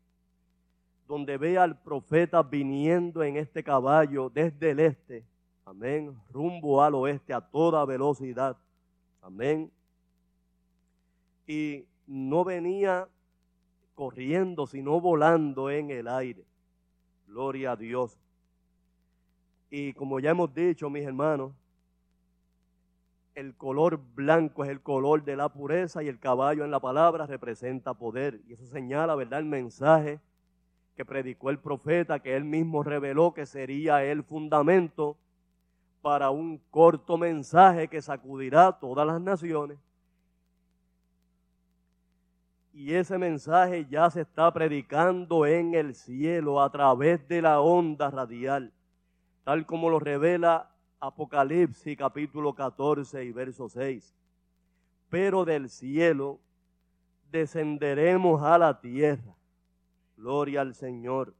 Donde 1.12 1.36
ve 1.36 1.58
al 1.58 1.78
profeta 1.78 2.42
viniendo 2.42 3.22
en 3.22 3.36
este 3.36 3.62
caballo 3.62 4.30
desde 4.30 4.70
el 4.70 4.80
este. 4.80 5.26
Amén. 5.66 6.18
Rumbo 6.30 6.82
al 6.82 6.94
oeste 6.94 7.34
a 7.34 7.40
toda 7.42 7.84
velocidad. 7.84 8.56
Amén. 9.20 9.70
Y 11.46 11.84
no 12.06 12.44
venía 12.44 13.06
corriendo, 13.94 14.66
sino 14.66 15.02
volando 15.02 15.68
en 15.68 15.90
el 15.90 16.08
aire. 16.08 16.46
Gloria 17.26 17.72
a 17.72 17.76
Dios. 17.76 18.18
Y 19.68 19.92
como 19.92 20.18
ya 20.18 20.30
hemos 20.30 20.54
dicho, 20.54 20.88
mis 20.88 21.04
hermanos, 21.04 21.52
el 23.34 23.54
color 23.54 24.00
blanco 24.14 24.64
es 24.64 24.70
el 24.70 24.80
color 24.80 25.24
de 25.24 25.36
la 25.36 25.50
pureza 25.50 26.02
y 26.02 26.08
el 26.08 26.18
caballo 26.18 26.64
en 26.64 26.70
la 26.70 26.80
palabra 26.80 27.26
representa 27.26 27.92
poder. 27.92 28.40
Y 28.46 28.54
eso 28.54 28.64
señala, 28.64 29.14
¿verdad?, 29.14 29.40
el 29.40 29.44
mensaje 29.44 30.18
predicó 31.04 31.50
el 31.50 31.58
profeta, 31.58 32.20
que 32.20 32.36
él 32.36 32.44
mismo 32.44 32.82
reveló 32.82 33.32
que 33.34 33.46
sería 33.46 34.04
el 34.04 34.22
fundamento 34.22 35.16
para 36.00 36.30
un 36.30 36.58
corto 36.70 37.16
mensaje 37.16 37.88
que 37.88 38.02
sacudirá 38.02 38.68
a 38.68 38.78
todas 38.78 39.06
las 39.06 39.20
naciones. 39.20 39.78
Y 42.74 42.94
ese 42.94 43.18
mensaje 43.18 43.86
ya 43.88 44.10
se 44.10 44.22
está 44.22 44.52
predicando 44.52 45.46
en 45.46 45.74
el 45.74 45.94
cielo 45.94 46.62
a 46.62 46.70
través 46.70 47.26
de 47.28 47.42
la 47.42 47.60
onda 47.60 48.10
radial, 48.10 48.72
tal 49.44 49.66
como 49.66 49.90
lo 49.90 50.00
revela 50.00 50.70
Apocalipsis 50.98 51.96
capítulo 51.96 52.54
14 52.54 53.24
y 53.24 53.32
verso 53.32 53.68
6. 53.68 54.14
Pero 55.10 55.44
del 55.44 55.68
cielo 55.68 56.40
descenderemos 57.30 58.42
a 58.42 58.56
la 58.56 58.80
tierra. 58.80 59.34
Gloria 60.22 60.60
al 60.60 60.72
Señor. 60.76 61.34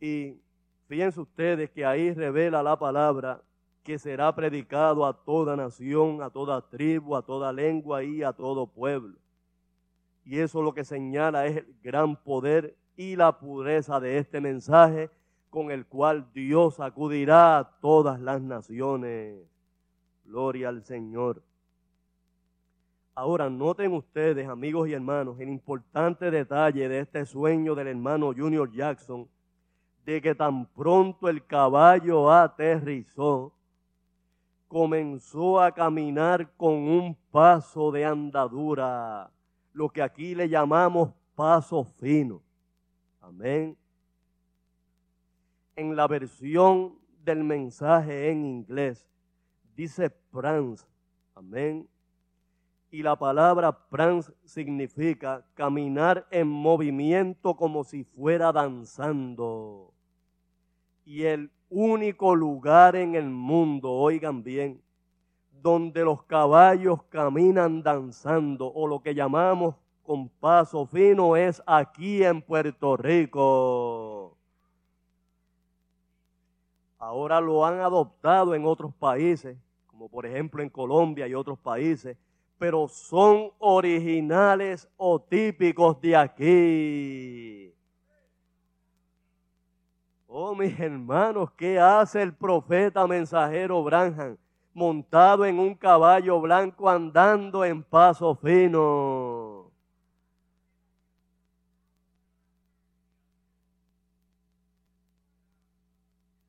Y 0.00 0.40
fíjense 0.86 1.20
ustedes 1.20 1.68
que 1.70 1.84
ahí 1.84 2.14
revela 2.14 2.62
la 2.62 2.78
palabra 2.78 3.42
que 3.82 3.98
será 3.98 4.32
predicado 4.32 5.04
a 5.04 5.12
toda 5.12 5.56
nación, 5.56 6.22
a 6.22 6.30
toda 6.30 6.68
tribu, 6.68 7.16
a 7.16 7.22
toda 7.22 7.52
lengua 7.52 8.04
y 8.04 8.22
a 8.22 8.32
todo 8.32 8.68
pueblo. 8.68 9.18
Y 10.24 10.38
eso 10.38 10.62
lo 10.62 10.72
que 10.72 10.84
señala 10.84 11.46
es 11.46 11.56
el 11.56 11.74
gran 11.82 12.14
poder 12.14 12.76
y 12.96 13.16
la 13.16 13.36
pureza 13.40 13.98
de 13.98 14.18
este 14.18 14.40
mensaje 14.40 15.10
con 15.50 15.72
el 15.72 15.86
cual 15.86 16.30
Dios 16.32 16.78
acudirá 16.78 17.58
a 17.58 17.80
todas 17.80 18.20
las 18.20 18.40
naciones. 18.40 19.36
Gloria 20.24 20.68
al 20.68 20.84
Señor. 20.84 21.42
Ahora 23.14 23.50
noten 23.50 23.92
ustedes, 23.92 24.48
amigos 24.48 24.88
y 24.88 24.92
hermanos, 24.92 25.38
el 25.40 25.48
importante 25.48 26.30
detalle 26.30 26.88
de 26.88 27.00
este 27.00 27.26
sueño 27.26 27.74
del 27.74 27.88
hermano 27.88 28.32
Junior 28.34 28.70
Jackson, 28.70 29.28
de 30.04 30.22
que 30.22 30.34
tan 30.34 30.66
pronto 30.66 31.28
el 31.28 31.44
caballo 31.44 32.30
aterrizó, 32.30 33.52
comenzó 34.68 35.60
a 35.60 35.72
caminar 35.72 36.50
con 36.56 36.72
un 36.74 37.16
paso 37.30 37.90
de 37.90 38.04
andadura, 38.04 39.30
lo 39.72 39.88
que 39.88 40.02
aquí 40.02 40.34
le 40.34 40.48
llamamos 40.48 41.10
paso 41.34 41.84
fino. 41.84 42.40
Amén 43.20 43.76
en 45.80 45.96
la 45.96 46.06
versión 46.06 46.98
del 47.24 47.42
mensaje 47.42 48.30
en 48.30 48.44
inglés, 48.44 49.08
dice 49.74 50.10
prance, 50.10 50.86
amén, 51.34 51.88
Y 52.90 53.02
la 53.02 53.16
palabra 53.16 53.70
prance 53.70 54.32
significa 54.44 55.44
caminar 55.54 56.26
en 56.30 56.48
movimiento 56.48 57.54
como 57.54 57.84
si 57.84 58.02
fuera 58.02 58.52
danzando. 58.52 59.92
Y 61.04 61.22
el 61.22 61.50
único 61.68 62.34
lugar 62.34 62.96
en 62.96 63.14
el 63.14 63.30
mundo, 63.30 63.92
oigan 63.92 64.42
bien, 64.42 64.82
donde 65.62 66.04
los 66.04 66.24
caballos 66.24 67.02
caminan 67.04 67.82
danzando 67.82 68.66
o 68.72 68.86
lo 68.88 69.00
que 69.00 69.14
llamamos 69.14 69.76
con 70.02 70.28
paso 70.28 70.86
fino 70.86 71.36
es 71.36 71.62
aquí 71.66 72.24
en 72.24 72.42
Puerto 72.42 72.96
Rico. 72.96 74.36
Ahora 76.98 77.40
lo 77.40 77.64
han 77.64 77.80
adoptado 77.80 78.54
en 78.54 78.64
otros 78.64 78.92
países, 78.94 79.56
como 79.86 80.08
por 80.08 80.26
ejemplo 80.26 80.62
en 80.62 80.68
Colombia 80.68 81.28
y 81.28 81.34
otros 81.34 81.58
países, 81.58 82.16
pero 82.60 82.86
son 82.88 83.50
originales 83.58 84.86
o 84.98 85.18
típicos 85.18 85.98
de 85.98 86.14
aquí. 86.14 87.74
Oh, 90.26 90.54
mis 90.54 90.78
hermanos, 90.78 91.50
¿qué 91.52 91.80
hace 91.80 92.20
el 92.20 92.34
profeta 92.34 93.06
mensajero 93.06 93.82
Branham? 93.82 94.36
Montado 94.74 95.46
en 95.46 95.58
un 95.58 95.74
caballo 95.74 96.38
blanco 96.38 96.90
andando 96.90 97.64
en 97.64 97.82
paso 97.82 98.34
fino. 98.34 99.72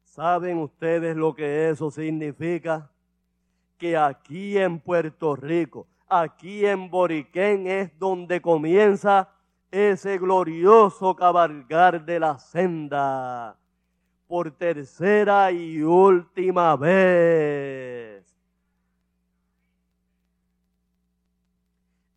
¿Saben 0.03 0.57
ustedes 0.57 1.16
lo 1.16 1.34
que 1.34 1.70
eso 1.70 1.89
significa? 1.89 2.91
Que 3.78 3.95
aquí 3.95 4.57
en 4.57 4.78
Puerto 4.78 5.38
Rico 5.38 5.88
aquí 6.12 6.66
en 6.66 6.89
Boriquén 6.89 7.68
es 7.68 7.97
donde 7.97 8.41
comienza 8.41 9.30
ese 9.72 10.18
glorioso 10.18 11.16
cabalgar 11.16 12.03
de 12.03 12.20
la 12.20 12.38
senda 12.38 13.57
por 14.28 14.51
tercera 14.51 15.49
y 15.53 15.82
última 15.82 16.76
vez. 16.76 18.26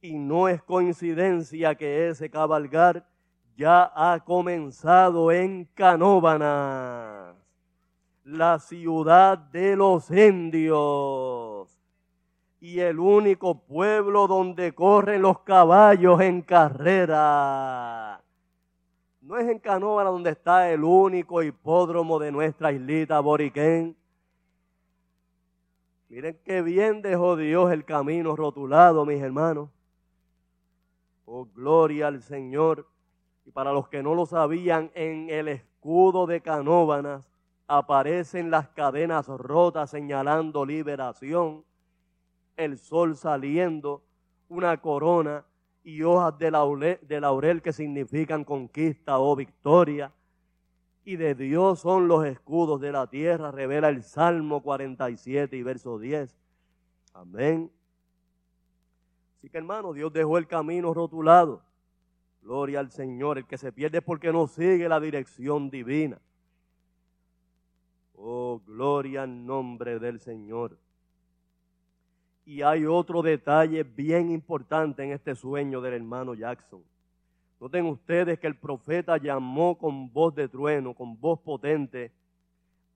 Y 0.00 0.18
no 0.18 0.48
es 0.48 0.60
coincidencia 0.64 1.76
que 1.76 2.08
ese 2.08 2.28
cabalgar 2.28 3.06
ya 3.56 3.92
ha 3.94 4.18
comenzado 4.24 5.30
en 5.30 5.66
Canóbanas, 5.66 7.36
la 8.24 8.58
ciudad 8.58 9.38
de 9.38 9.76
los 9.76 10.10
indios 10.10 11.43
y 12.64 12.80
el 12.80 12.98
único 12.98 13.58
pueblo 13.58 14.26
donde 14.26 14.74
corren 14.74 15.20
los 15.20 15.40
caballos 15.40 16.18
en 16.22 16.40
carrera. 16.40 18.22
No 19.20 19.36
es 19.36 19.46
en 19.50 19.58
Canóvana 19.58 20.08
donde 20.08 20.30
está 20.30 20.70
el 20.70 20.82
único 20.82 21.42
hipódromo 21.42 22.18
de 22.18 22.32
nuestra 22.32 22.72
islita 22.72 23.20
Boriquén. 23.20 23.94
Miren 26.08 26.40
qué 26.42 26.62
bien 26.62 27.02
dejó 27.02 27.36
Dios 27.36 27.70
el 27.70 27.84
camino 27.84 28.34
rotulado, 28.34 29.04
mis 29.04 29.20
hermanos. 29.20 29.68
Oh, 31.26 31.44
gloria 31.44 32.06
al 32.06 32.22
Señor. 32.22 32.88
Y 33.44 33.50
para 33.50 33.74
los 33.74 33.88
que 33.88 34.02
no 34.02 34.14
lo 34.14 34.24
sabían, 34.24 34.90
en 34.94 35.28
el 35.28 35.48
escudo 35.48 36.26
de 36.26 36.40
Canóvanas 36.40 37.28
aparecen 37.66 38.50
las 38.50 38.68
cadenas 38.68 39.28
rotas 39.28 39.90
señalando 39.90 40.64
liberación 40.64 41.62
el 42.56 42.78
sol 42.78 43.16
saliendo, 43.16 44.02
una 44.48 44.80
corona 44.80 45.44
y 45.82 46.02
hojas 46.02 46.38
de 46.38 46.50
laurel, 46.50 46.98
de 47.02 47.20
laurel 47.20 47.62
que 47.62 47.72
significan 47.72 48.44
conquista 48.44 49.18
o 49.18 49.36
victoria. 49.36 50.12
Y 51.04 51.16
de 51.16 51.34
Dios 51.34 51.80
son 51.80 52.08
los 52.08 52.24
escudos 52.24 52.80
de 52.80 52.90
la 52.90 53.06
tierra, 53.06 53.50
revela 53.50 53.90
el 53.90 54.02
Salmo 54.02 54.62
47 54.62 55.54
y 55.56 55.62
verso 55.62 55.98
10. 55.98 56.34
Amén. 57.12 57.70
Así 59.36 59.50
que 59.50 59.58
hermano, 59.58 59.92
Dios 59.92 60.12
dejó 60.12 60.38
el 60.38 60.46
camino 60.46 60.94
rotulado. 60.94 61.62
Gloria 62.40 62.80
al 62.80 62.90
Señor. 62.90 63.38
El 63.38 63.46
que 63.46 63.58
se 63.58 63.72
pierde 63.72 63.98
es 63.98 64.04
porque 64.04 64.32
no 64.32 64.46
sigue 64.46 64.88
la 64.88 65.00
dirección 65.00 65.68
divina. 65.70 66.20
Oh, 68.14 68.62
gloria 68.66 69.22
al 69.22 69.44
nombre 69.44 69.98
del 69.98 70.20
Señor. 70.20 70.78
Y 72.44 72.62
hay 72.62 72.84
otro 72.84 73.22
detalle 73.22 73.82
bien 73.82 74.30
importante 74.30 75.02
en 75.02 75.12
este 75.12 75.34
sueño 75.34 75.80
del 75.80 75.94
hermano 75.94 76.34
Jackson. 76.34 76.82
Noten 77.58 77.86
ustedes 77.86 78.38
que 78.38 78.46
el 78.46 78.56
profeta 78.56 79.16
llamó 79.16 79.78
con 79.78 80.12
voz 80.12 80.34
de 80.34 80.48
trueno, 80.48 80.92
con 80.92 81.18
voz 81.18 81.40
potente 81.40 82.12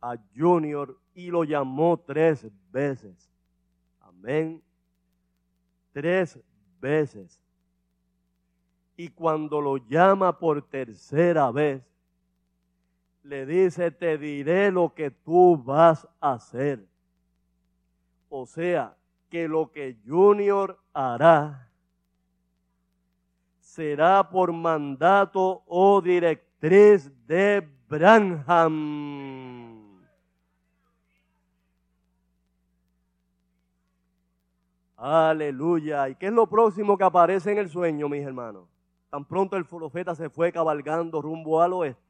a 0.00 0.16
Junior 0.36 0.98
y 1.14 1.30
lo 1.30 1.44
llamó 1.44 1.98
tres 1.98 2.46
veces. 2.70 3.32
Amén. 4.00 4.62
Tres 5.92 6.38
veces. 6.80 7.42
Y 8.96 9.08
cuando 9.08 9.60
lo 9.60 9.76
llama 9.76 10.38
por 10.38 10.60
tercera 10.60 11.50
vez, 11.50 11.82
le 13.22 13.46
dice, 13.46 13.90
te 13.90 14.18
diré 14.18 14.70
lo 14.70 14.92
que 14.92 15.10
tú 15.10 15.56
vas 15.56 16.06
a 16.20 16.32
hacer. 16.32 16.84
O 18.28 18.44
sea, 18.44 18.97
que 19.28 19.48
lo 19.48 19.70
que 19.70 19.96
Junior 20.06 20.78
hará 20.92 21.68
será 23.60 24.28
por 24.28 24.52
mandato 24.52 25.62
o 25.66 26.00
directriz 26.00 27.10
de 27.26 27.68
Branham. 27.88 29.68
Aleluya. 34.96 36.08
¿Y 36.08 36.16
qué 36.16 36.26
es 36.26 36.32
lo 36.32 36.48
próximo 36.48 36.98
que 36.98 37.04
aparece 37.04 37.52
en 37.52 37.58
el 37.58 37.68
sueño, 37.68 38.08
mis 38.08 38.26
hermanos? 38.26 38.68
Tan 39.10 39.24
pronto 39.24 39.56
el 39.56 39.64
profeta 39.64 40.14
se 40.14 40.28
fue 40.28 40.50
cabalgando 40.50 41.22
rumbo 41.22 41.62
al 41.62 41.72
oeste. 41.72 42.02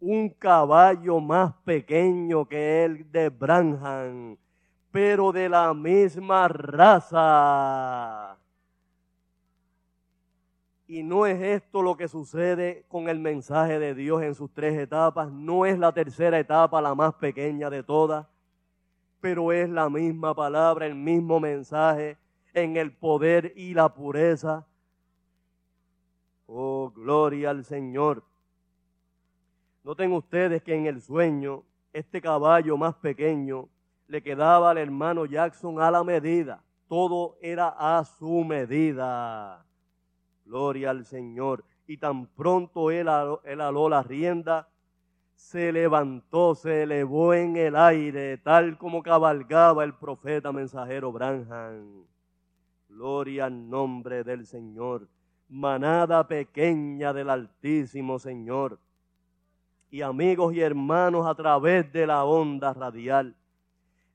Un 0.00 0.28
caballo 0.28 1.20
más 1.20 1.54
pequeño 1.64 2.46
que 2.46 2.84
el 2.84 3.10
de 3.10 3.30
Branham 3.30 4.36
pero 4.90 5.32
de 5.32 5.48
la 5.48 5.74
misma 5.74 6.48
raza. 6.48 8.38
Y 10.86 11.02
no 11.02 11.26
es 11.26 11.40
esto 11.42 11.82
lo 11.82 11.96
que 11.98 12.08
sucede 12.08 12.86
con 12.88 13.10
el 13.10 13.18
mensaje 13.18 13.78
de 13.78 13.94
Dios 13.94 14.22
en 14.22 14.34
sus 14.34 14.50
tres 14.54 14.78
etapas. 14.78 15.30
No 15.30 15.66
es 15.66 15.78
la 15.78 15.92
tercera 15.92 16.38
etapa 16.38 16.80
la 16.80 16.94
más 16.94 17.12
pequeña 17.14 17.68
de 17.68 17.82
todas, 17.82 18.26
pero 19.20 19.52
es 19.52 19.68
la 19.68 19.90
misma 19.90 20.34
palabra, 20.34 20.86
el 20.86 20.94
mismo 20.94 21.40
mensaje 21.40 22.16
en 22.54 22.78
el 22.78 22.92
poder 22.92 23.52
y 23.54 23.74
la 23.74 23.92
pureza. 23.92 24.66
Oh, 26.46 26.90
gloria 26.90 27.50
al 27.50 27.66
Señor. 27.66 28.24
Noten 29.84 30.12
ustedes 30.12 30.62
que 30.62 30.74
en 30.74 30.86
el 30.86 31.02
sueño, 31.02 31.64
este 31.92 32.22
caballo 32.22 32.78
más 32.78 32.94
pequeño 32.94 33.68
le 34.08 34.22
quedaba 34.22 34.70
al 34.70 34.78
hermano 34.78 35.26
Jackson 35.26 35.80
a 35.80 35.90
la 35.90 36.02
medida. 36.02 36.64
Todo 36.88 37.36
era 37.42 37.68
a 37.68 38.04
su 38.04 38.42
medida. 38.42 39.64
Gloria 40.44 40.90
al 40.90 41.04
Señor. 41.04 41.64
Y 41.86 41.98
tan 41.98 42.26
pronto 42.26 42.90
él, 42.90 43.06
él 43.44 43.60
aló 43.60 43.88
la 43.88 44.02
rienda, 44.02 44.68
se 45.34 45.72
levantó, 45.72 46.54
se 46.54 46.82
elevó 46.82 47.34
en 47.34 47.56
el 47.56 47.76
aire, 47.76 48.38
tal 48.38 48.76
como 48.76 49.02
cabalgaba 49.02 49.84
el 49.84 49.94
profeta 49.94 50.52
mensajero 50.52 51.12
Branham. 51.12 52.04
Gloria 52.88 53.44
al 53.44 53.68
nombre 53.68 54.24
del 54.24 54.46
Señor. 54.46 55.06
Manada 55.50 56.26
pequeña 56.26 57.12
del 57.12 57.30
Altísimo 57.30 58.18
Señor. 58.18 58.78
Y 59.90 60.02
amigos 60.02 60.54
y 60.54 60.60
hermanos 60.60 61.26
a 61.26 61.34
través 61.34 61.90
de 61.92 62.06
la 62.06 62.24
onda 62.24 62.72
radial 62.74 63.34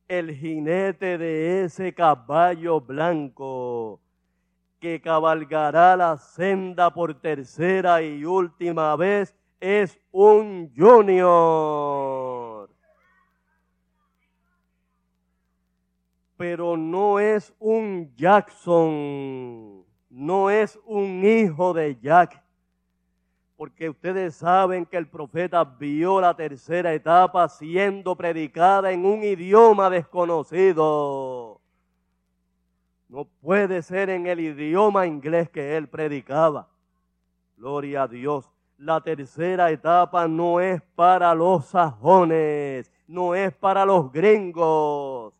el 0.07 0.35
jinete 0.35 1.17
de 1.17 1.63
ese 1.63 1.93
caballo 1.93 2.81
blanco 2.81 3.99
que 4.79 4.99
cabalgará 4.99 5.95
la 5.95 6.17
senda 6.17 6.93
por 6.93 7.13
tercera 7.19 8.01
y 8.01 8.25
última 8.25 8.95
vez 8.97 9.33
es 9.61 9.97
un 10.11 10.73
junior. 10.75 12.69
Pero 16.35 16.75
no 16.75 17.19
es 17.19 17.53
un 17.59 18.13
Jackson, 18.15 19.85
no 20.09 20.49
es 20.49 20.77
un 20.85 21.23
hijo 21.23 21.73
de 21.73 21.97
Jack 22.01 22.42
porque 23.63 23.89
ustedes 23.89 24.35
saben 24.35 24.85
que 24.85 24.97
el 24.97 25.07
profeta 25.07 25.63
vio 25.63 26.19
la 26.19 26.35
tercera 26.35 26.93
etapa 26.93 27.47
siendo 27.47 28.13
predicada 28.13 28.91
en 28.91 29.05
un 29.05 29.23
idioma 29.23 29.89
desconocido. 29.89 31.61
No 33.07 33.23
puede 33.23 33.81
ser 33.81 34.09
en 34.09 34.27
el 34.27 34.41
idioma 34.41 35.07
inglés 35.07 35.49
que 35.49 35.77
él 35.77 35.87
predicaba. 35.87 36.67
Gloria 37.55 38.03
a 38.03 38.07
Dios. 38.09 38.51
La 38.77 38.99
tercera 38.99 39.71
etapa 39.71 40.27
no 40.27 40.59
es 40.59 40.81
para 40.93 41.33
los 41.33 41.67
sajones, 41.67 42.91
no 43.07 43.33
es 43.33 43.53
para 43.53 43.85
los 43.85 44.11
gringos. 44.11 45.33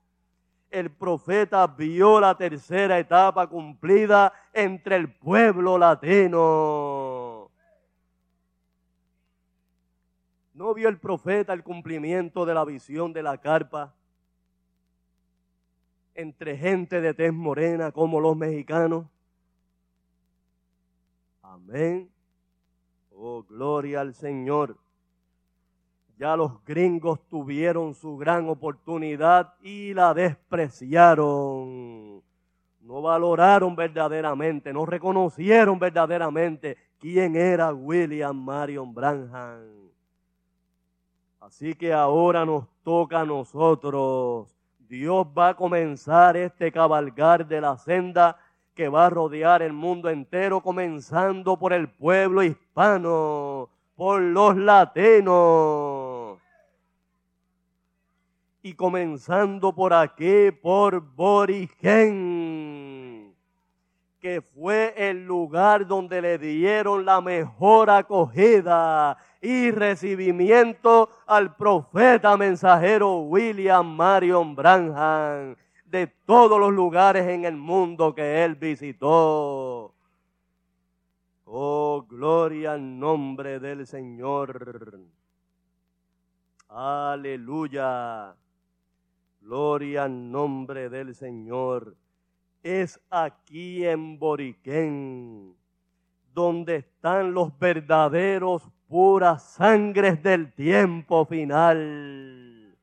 El 0.71 0.89
profeta 0.91 1.67
vio 1.67 2.21
la 2.21 2.35
tercera 2.35 2.97
etapa 2.97 3.47
cumplida 3.47 4.31
entre 4.53 4.95
el 4.95 5.13
pueblo 5.13 5.77
latino. 5.77 7.12
¿No 10.53 10.73
vio 10.73 10.89
el 10.89 10.99
profeta 10.99 11.53
el 11.53 11.63
cumplimiento 11.63 12.45
de 12.45 12.53
la 12.53 12.63
visión 12.63 13.11
de 13.11 13.23
la 13.23 13.39
carpa 13.39 13.95
entre 16.13 16.55
gente 16.57 17.01
de 17.01 17.15
tez 17.15 17.33
morena 17.33 17.91
como 17.91 18.19
los 18.19 18.37
mexicanos? 18.37 19.07
Amén. 21.41 22.13
Oh, 23.15 23.43
gloria 23.43 24.01
al 24.01 24.13
Señor. 24.13 24.77
Ya 26.17 26.35
los 26.35 26.63
gringos 26.65 27.19
tuvieron 27.27 27.95
su 27.95 28.15
gran 28.17 28.47
oportunidad 28.47 29.55
y 29.61 29.95
la 29.95 30.13
despreciaron. 30.13 32.21
No 32.81 33.01
valoraron 33.01 33.75
verdaderamente, 33.75 34.71
no 34.71 34.85
reconocieron 34.85 35.79
verdaderamente 35.79 36.77
quién 36.99 37.35
era 37.35 37.73
William 37.73 38.35
Marion 38.35 38.93
Branham. 38.93 39.82
Así 41.45 41.75
que 41.75 41.91
ahora 41.91 42.45
nos 42.45 42.65
toca 42.83 43.19
a 43.19 43.25
nosotros. 43.25 44.47
Dios 44.87 45.27
va 45.37 45.49
a 45.49 45.55
comenzar 45.55 46.37
este 46.37 46.71
cabalgar 46.71 47.45
de 47.45 47.59
la 47.59 47.77
senda 47.77 48.37
que 48.73 48.87
va 48.87 49.07
a 49.07 49.09
rodear 49.09 49.61
el 49.61 49.73
mundo 49.73 50.09
entero, 50.09 50.61
comenzando 50.61 51.59
por 51.59 51.73
el 51.73 51.89
pueblo 51.89 52.43
hispano, 52.43 53.69
por 53.93 54.21
los 54.21 54.55
latinos. 54.55 56.39
Y 58.61 58.73
comenzando 58.75 59.75
por 59.75 59.93
aquí, 59.93 60.49
por 60.51 61.01
Borigen, 61.01 62.15
que 64.21 64.41
fue 64.41 64.93
el 64.95 65.25
lugar 65.25 65.85
donde 65.87 66.21
le 66.21 66.37
dieron 66.37 67.03
la 67.03 67.19
mejor 67.19 67.89
acogida 67.89 69.17
y 69.43 69.71
recibimiento 69.71 71.09
al 71.27 71.53
profeta 71.57 72.37
mensajero 72.37 73.17
William 73.17 73.85
Marion 73.85 74.55
Branham 74.55 75.57
de 75.85 76.07
todos 76.07 76.57
los 76.57 76.71
lugares 76.71 77.27
en 77.27 77.43
el 77.43 77.57
mundo 77.57 78.15
que 78.15 78.45
él 78.45 78.55
visitó. 78.55 79.93
Oh, 81.43 82.05
gloria 82.07 82.71
al 82.71 82.97
nombre 82.97 83.59
del 83.59 83.85
Señor. 83.85 84.97
Aleluya. 86.69 88.33
Gloria 89.41 90.05
al 90.05 90.31
nombre 90.31 90.89
del 90.89 91.13
Señor. 91.13 91.97
Es 92.63 92.97
aquí 93.09 93.85
en 93.85 94.17
Boriquén 94.17 95.53
donde 96.33 96.77
están 96.77 97.33
los 97.33 97.57
verdaderos 97.59 98.63
puras 98.87 99.43
sangres 99.43 100.21
del 100.21 100.51
tiempo 100.53 101.25
final. 101.25 102.75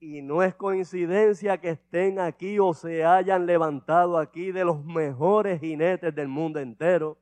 Y 0.00 0.20
no 0.20 0.42
es 0.42 0.54
coincidencia 0.54 1.58
que 1.58 1.70
estén 1.70 2.18
aquí 2.18 2.58
o 2.58 2.74
se 2.74 3.04
hayan 3.04 3.46
levantado 3.46 4.18
aquí 4.18 4.52
de 4.52 4.64
los 4.64 4.84
mejores 4.84 5.60
jinetes 5.60 6.14
del 6.14 6.28
mundo 6.28 6.60
entero. 6.60 7.16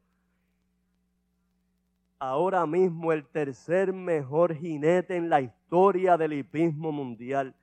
Ahora 2.18 2.66
mismo 2.66 3.12
el 3.12 3.24
tercer 3.24 3.92
mejor 3.92 4.54
jinete 4.54 5.16
en 5.16 5.28
la 5.28 5.40
historia 5.40 6.16
del 6.16 6.32
hipismo 6.32 6.90
mundial 6.90 7.54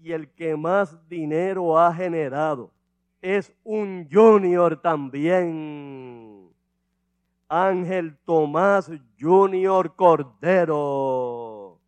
y 0.00 0.12
el 0.12 0.28
que 0.30 0.56
más 0.56 0.96
dinero 1.08 1.78
ha 1.78 1.92
generado 1.92 2.70
es 3.20 3.52
un 3.64 4.08
junior 4.10 4.80
también 4.80 6.48
Ángel 7.48 8.16
Tomás 8.24 8.90
Junior 9.18 9.94
Cordero. 9.96 11.80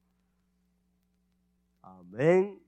Amén. 1.82 2.58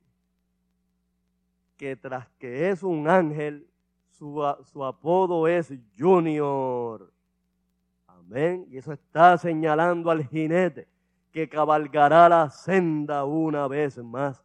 Que 1.77 1.97
tras 1.97 2.29
que 2.39 2.69
es 2.69 2.83
un 2.83 3.09
ángel, 3.09 3.67
su, 4.11 4.45
apodo 4.85 5.49
es 5.49 5.73
Junior. 5.99 7.11
Amén. 8.07 8.67
Y 8.69 8.77
eso 8.77 8.93
está 8.93 9.39
señalando 9.39 10.11
al 10.11 10.27
jinete 10.27 10.87
que 11.33 11.49
cabalgará 11.49 12.29
la 12.29 12.51
senda 12.51 13.25
una 13.25 13.67
vez 13.69 13.97
más. 13.99 14.45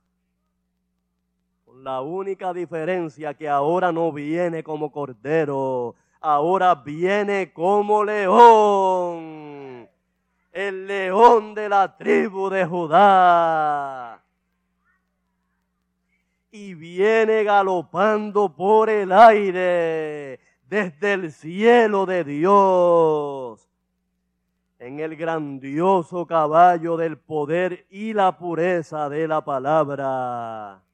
La 1.84 2.02
única 2.02 2.54
diferencia 2.54 3.34
que 3.36 3.48
ahora 3.48 3.92
no 3.92 4.12
viene 4.12 4.64
como 4.64 4.92
cordero, 4.92 5.96
ahora 6.20 6.76
viene 6.76 7.54
como 7.54 8.04
león, 8.04 9.88
el 10.52 10.88
león 10.88 11.54
de 11.54 11.70
la 11.70 11.96
tribu 11.96 12.50
de 12.50 12.66
Judá. 12.66 14.24
Y 16.52 16.74
viene 16.74 17.44
galopando 17.44 18.56
por 18.56 18.90
el 18.90 19.12
aire 19.12 20.40
desde 20.68 21.14
el 21.14 21.32
cielo 21.32 22.06
de 22.06 22.24
Dios 22.24 23.70
en 24.80 25.00
el 25.00 25.16
grandioso 25.16 26.26
caballo 26.26 26.98
del 26.98 27.18
poder 27.18 27.86
y 27.90 28.14
la 28.14 28.38
pureza 28.38 29.10
de 29.10 29.28
la 29.28 29.44
palabra. 29.44 30.87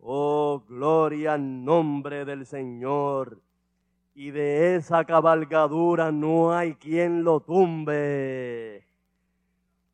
Oh, 0.00 0.62
gloria 0.68 1.34
al 1.34 1.64
nombre 1.64 2.24
del 2.24 2.46
Señor 2.46 3.40
y 4.14 4.30
de 4.30 4.76
esa 4.76 5.04
cabalgadura 5.04 6.10
no 6.10 6.52
hay 6.52 6.74
quien 6.74 7.22
lo 7.22 7.40
tumbe 7.40 8.84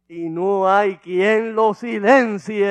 y 0.08 0.28
no 0.28 0.68
hay 0.68 0.96
quien 0.96 1.54
lo 1.54 1.74
silencie. 1.74 2.64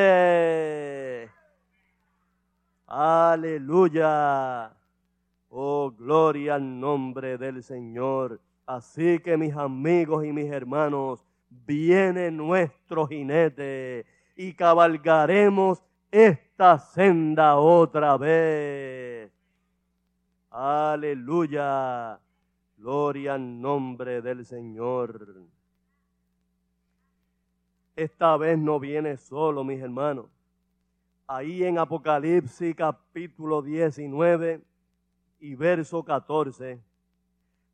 Aleluya. 2.87 4.71
Oh, 5.49 5.91
gloria 5.91 6.55
al 6.55 6.79
nombre 6.79 7.37
del 7.37 7.61
Señor. 7.63 8.39
Así 8.65 9.19
que 9.19 9.37
mis 9.37 9.55
amigos 9.55 10.25
y 10.25 10.31
mis 10.31 10.51
hermanos, 10.51 11.23
viene 11.49 12.31
nuestro 12.31 13.05
jinete 13.07 14.05
y 14.35 14.53
cabalgaremos 14.53 15.83
esta 16.13 16.77
senda 16.77 17.55
otra 17.57 18.17
vez. 18.17 19.31
Aleluya. 20.51 22.19
Gloria 22.77 23.33
al 23.33 23.59
nombre 23.59 24.21
del 24.21 24.45
Señor. 24.45 25.41
Esta 27.95 28.37
vez 28.37 28.59
no 28.59 28.79
viene 28.79 29.17
solo, 29.17 29.63
mis 29.63 29.81
hermanos. 29.81 30.27
Ahí 31.25 31.63
en 31.63 31.79
Apocalipsis 31.79 32.75
capítulo 32.75 33.63
19 33.63 34.61
y 35.39 35.55
verso 35.55 36.03
14 36.03 36.79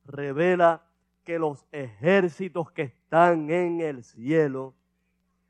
revela 0.05 0.81
que 1.25 1.37
los 1.37 1.65
ejércitos 1.73 2.71
que 2.71 2.83
están 2.83 3.49
en 3.49 3.81
el 3.81 4.01
cielo 4.01 4.75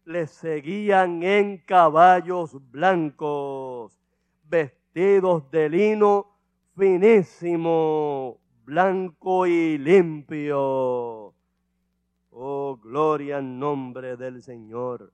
les 0.06 0.32
seguían 0.32 1.24
en 1.24 1.58
caballos 1.60 2.58
blancos, 2.72 4.00
vestidos 4.44 5.50
de 5.52 5.70
lino 5.70 6.28
finísimo, 6.78 8.40
blanco 8.64 9.46
y 9.46 9.78
limpio. 9.78 11.34
Oh, 12.32 12.80
gloria 12.82 13.40
en 13.40 13.60
nombre 13.60 14.16
del 14.16 14.42
Señor. 14.42 15.12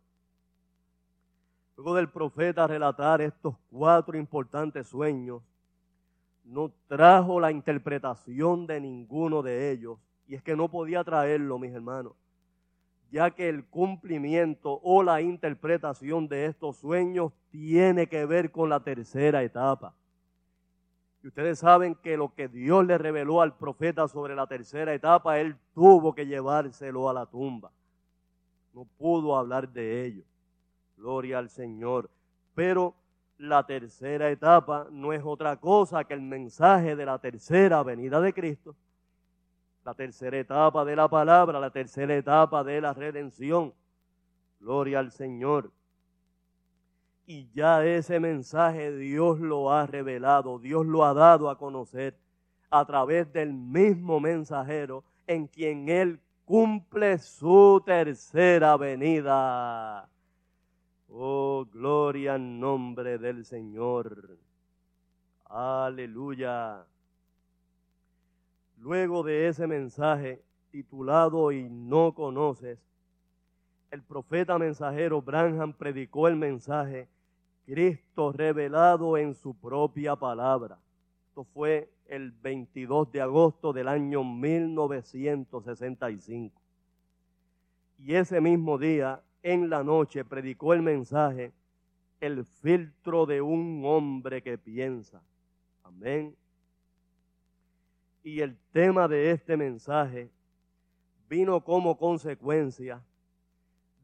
Luego 1.76 1.96
del 1.96 2.10
profeta 2.10 2.68
relatar 2.68 3.22
estos 3.22 3.56
cuatro 3.70 4.18
importantes 4.18 4.88
sueños, 4.88 5.42
no 6.44 6.72
trajo 6.88 7.40
la 7.40 7.52
interpretación 7.52 8.68
de 8.68 8.80
ninguno 8.80 9.42
de 9.42 9.72
ellos. 9.72 9.98
Y 10.28 10.36
es 10.36 10.44
que 10.44 10.56
no 10.56 10.70
podía 10.70 11.04
traerlo, 11.04 11.58
mis 11.58 11.74
hermanos, 11.74 12.14
ya 13.12 13.32
que 13.32 13.50
el 13.50 13.66
cumplimiento 13.66 14.80
o 14.84 15.04
la 15.04 15.22
interpretación 15.22 16.28
de 16.28 16.46
estos 16.46 16.78
sueños 16.78 17.32
tiene 17.50 18.08
que 18.08 18.26
ver 18.26 18.52
con 18.52 18.70
la 18.70 18.82
tercera 18.82 19.44
etapa. 19.44 19.96
Y 21.24 21.28
ustedes 21.28 21.58
saben 21.58 21.96
que 21.96 22.18
lo 22.18 22.36
que 22.36 22.48
Dios 22.48 22.86
le 22.86 22.98
reveló 22.98 23.42
al 23.42 23.58
profeta 23.58 24.08
sobre 24.08 24.36
la 24.36 24.46
tercera 24.46 24.94
etapa, 24.94 25.40
él 25.40 25.56
tuvo 25.74 26.14
que 26.14 26.28
llevárselo 26.28 27.10
a 27.10 27.14
la 27.14 27.26
tumba. 27.26 27.72
No 28.74 28.86
pudo 28.98 29.36
hablar 29.36 29.70
de 29.70 30.06
ello. 30.06 30.24
Gloria 30.98 31.40
al 31.40 31.50
Señor. 31.50 32.12
Pero 32.54 32.94
la 33.38 33.66
tercera 33.66 34.30
etapa 34.30 34.88
no 34.92 35.14
es 35.14 35.24
otra 35.24 35.58
cosa 35.58 36.04
que 36.04 36.14
el 36.14 36.22
mensaje 36.22 36.96
de 36.96 37.06
la 37.06 37.18
tercera 37.18 37.82
venida 37.82 38.22
de 38.22 38.34
Cristo. 38.34 38.76
La 39.86 39.94
tercera 39.94 40.38
etapa 40.40 40.84
de 40.84 40.96
la 40.96 41.08
palabra, 41.08 41.60
la 41.60 41.70
tercera 41.70 42.16
etapa 42.16 42.64
de 42.64 42.82
la 42.82 42.92
redención. 42.92 43.72
Gloria 44.60 44.98
al 44.98 45.12
Señor. 45.12 45.72
Y 47.28 47.52
ya 47.54 47.86
ese 47.86 48.20
mensaje 48.20 48.96
Dios 48.98 49.40
lo 49.40 49.72
ha 49.72 49.86
revelado, 49.86 50.58
Dios 50.58 50.88
lo 50.88 51.06
ha 51.06 51.14
dado 51.14 51.52
a 51.52 51.58
conocer 51.58 52.18
a 52.72 52.84
través 52.86 53.32
del 53.32 53.54
mismo 53.54 54.20
mensajero 54.20 55.04
en 55.28 55.48
quien 55.48 55.88
Él 55.88 56.20
cumple 56.46 57.20
su 57.20 57.82
tercera 57.86 58.78
venida. 58.78 60.10
Oh, 61.10 61.66
gloria 61.72 62.34
al 62.34 62.60
nombre 62.60 63.20
del 63.20 63.46
Señor. 63.46 64.38
Aleluya. 65.46 66.86
Luego 68.86 69.24
de 69.24 69.48
ese 69.48 69.66
mensaje 69.66 70.44
titulado 70.70 71.52
Y 71.52 71.68
no 71.68 72.14
conoces, 72.14 72.78
el 73.90 74.04
profeta 74.04 74.60
mensajero 74.60 75.24
Branham 75.24 75.74
predicó 75.74 76.28
el 76.28 76.36
mensaje 76.36 77.08
Cristo 77.66 78.32
revelado 78.32 79.18
en 79.18 79.34
su 79.34 79.56
propia 79.56 80.16
palabra. 80.16 80.78
Esto 81.30 81.46
fue 81.46 81.90
el 82.06 82.32
22 82.32 83.12
de 83.12 83.22
agosto 83.22 83.74
del 83.74 83.88
año 83.88 84.24
1965. 84.24 86.62
Y 87.98 88.14
ese 88.14 88.40
mismo 88.40 88.78
día, 88.78 89.20
en 89.42 89.68
la 89.68 89.84
noche, 89.84 90.24
predicó 90.24 90.76
el 90.76 90.84
mensaje, 90.84 91.54
el 92.20 92.46
filtro 92.46 93.26
de 93.26 93.42
un 93.42 93.82
hombre 93.84 94.44
que 94.44 94.60
piensa. 94.60 95.24
Amén. 95.82 96.36
Y 98.26 98.42
el 98.42 98.58
tema 98.72 99.08
de 99.08 99.30
este 99.30 99.56
mensaje 99.56 100.32
vino 101.30 101.64
como 101.64 101.96
consecuencia 101.96 103.00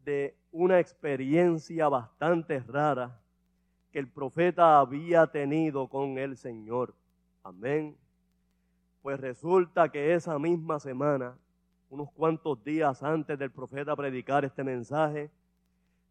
de 0.05 0.37
una 0.51 0.79
experiencia 0.79 1.89
bastante 1.89 2.59
rara 2.59 3.19
que 3.91 3.97
el 3.97 4.07
profeta 4.07 4.77
había 4.77 5.25
tenido 5.25 5.87
con 5.87 6.19
el 6.19 6.37
Señor. 6.37 6.93
Amén. 7.41 7.97
Pues 9.01 9.19
resulta 9.19 9.89
que 9.89 10.13
esa 10.13 10.37
misma 10.37 10.79
semana, 10.79 11.35
unos 11.89 12.11
cuantos 12.11 12.63
días 12.63 13.01
antes 13.01 13.39
del 13.39 13.49
profeta 13.49 13.95
predicar 13.95 14.45
este 14.45 14.63
mensaje, 14.63 15.31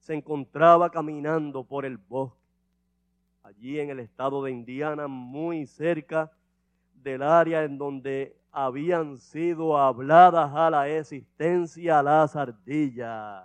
se 0.01 0.15
encontraba 0.15 0.91
caminando 0.91 1.63
por 1.63 1.85
el 1.85 1.97
bosque, 1.97 2.41
allí 3.45 3.79
en 3.79 3.91
el 3.91 4.01
estado 4.01 4.43
de 4.43 4.51
Indiana, 4.51 5.07
muy 5.07 5.65
cerca 5.65 6.33
del 7.03 7.23
área 7.23 7.65
en 7.65 7.79
donde 7.79 8.37
habían 8.53 9.19
sido 9.19 9.79
habladas 9.79 10.51
a 10.55 10.71
la 10.71 10.89
existencia 10.89 12.03
las 12.03 12.37
ardillas. 12.37 13.45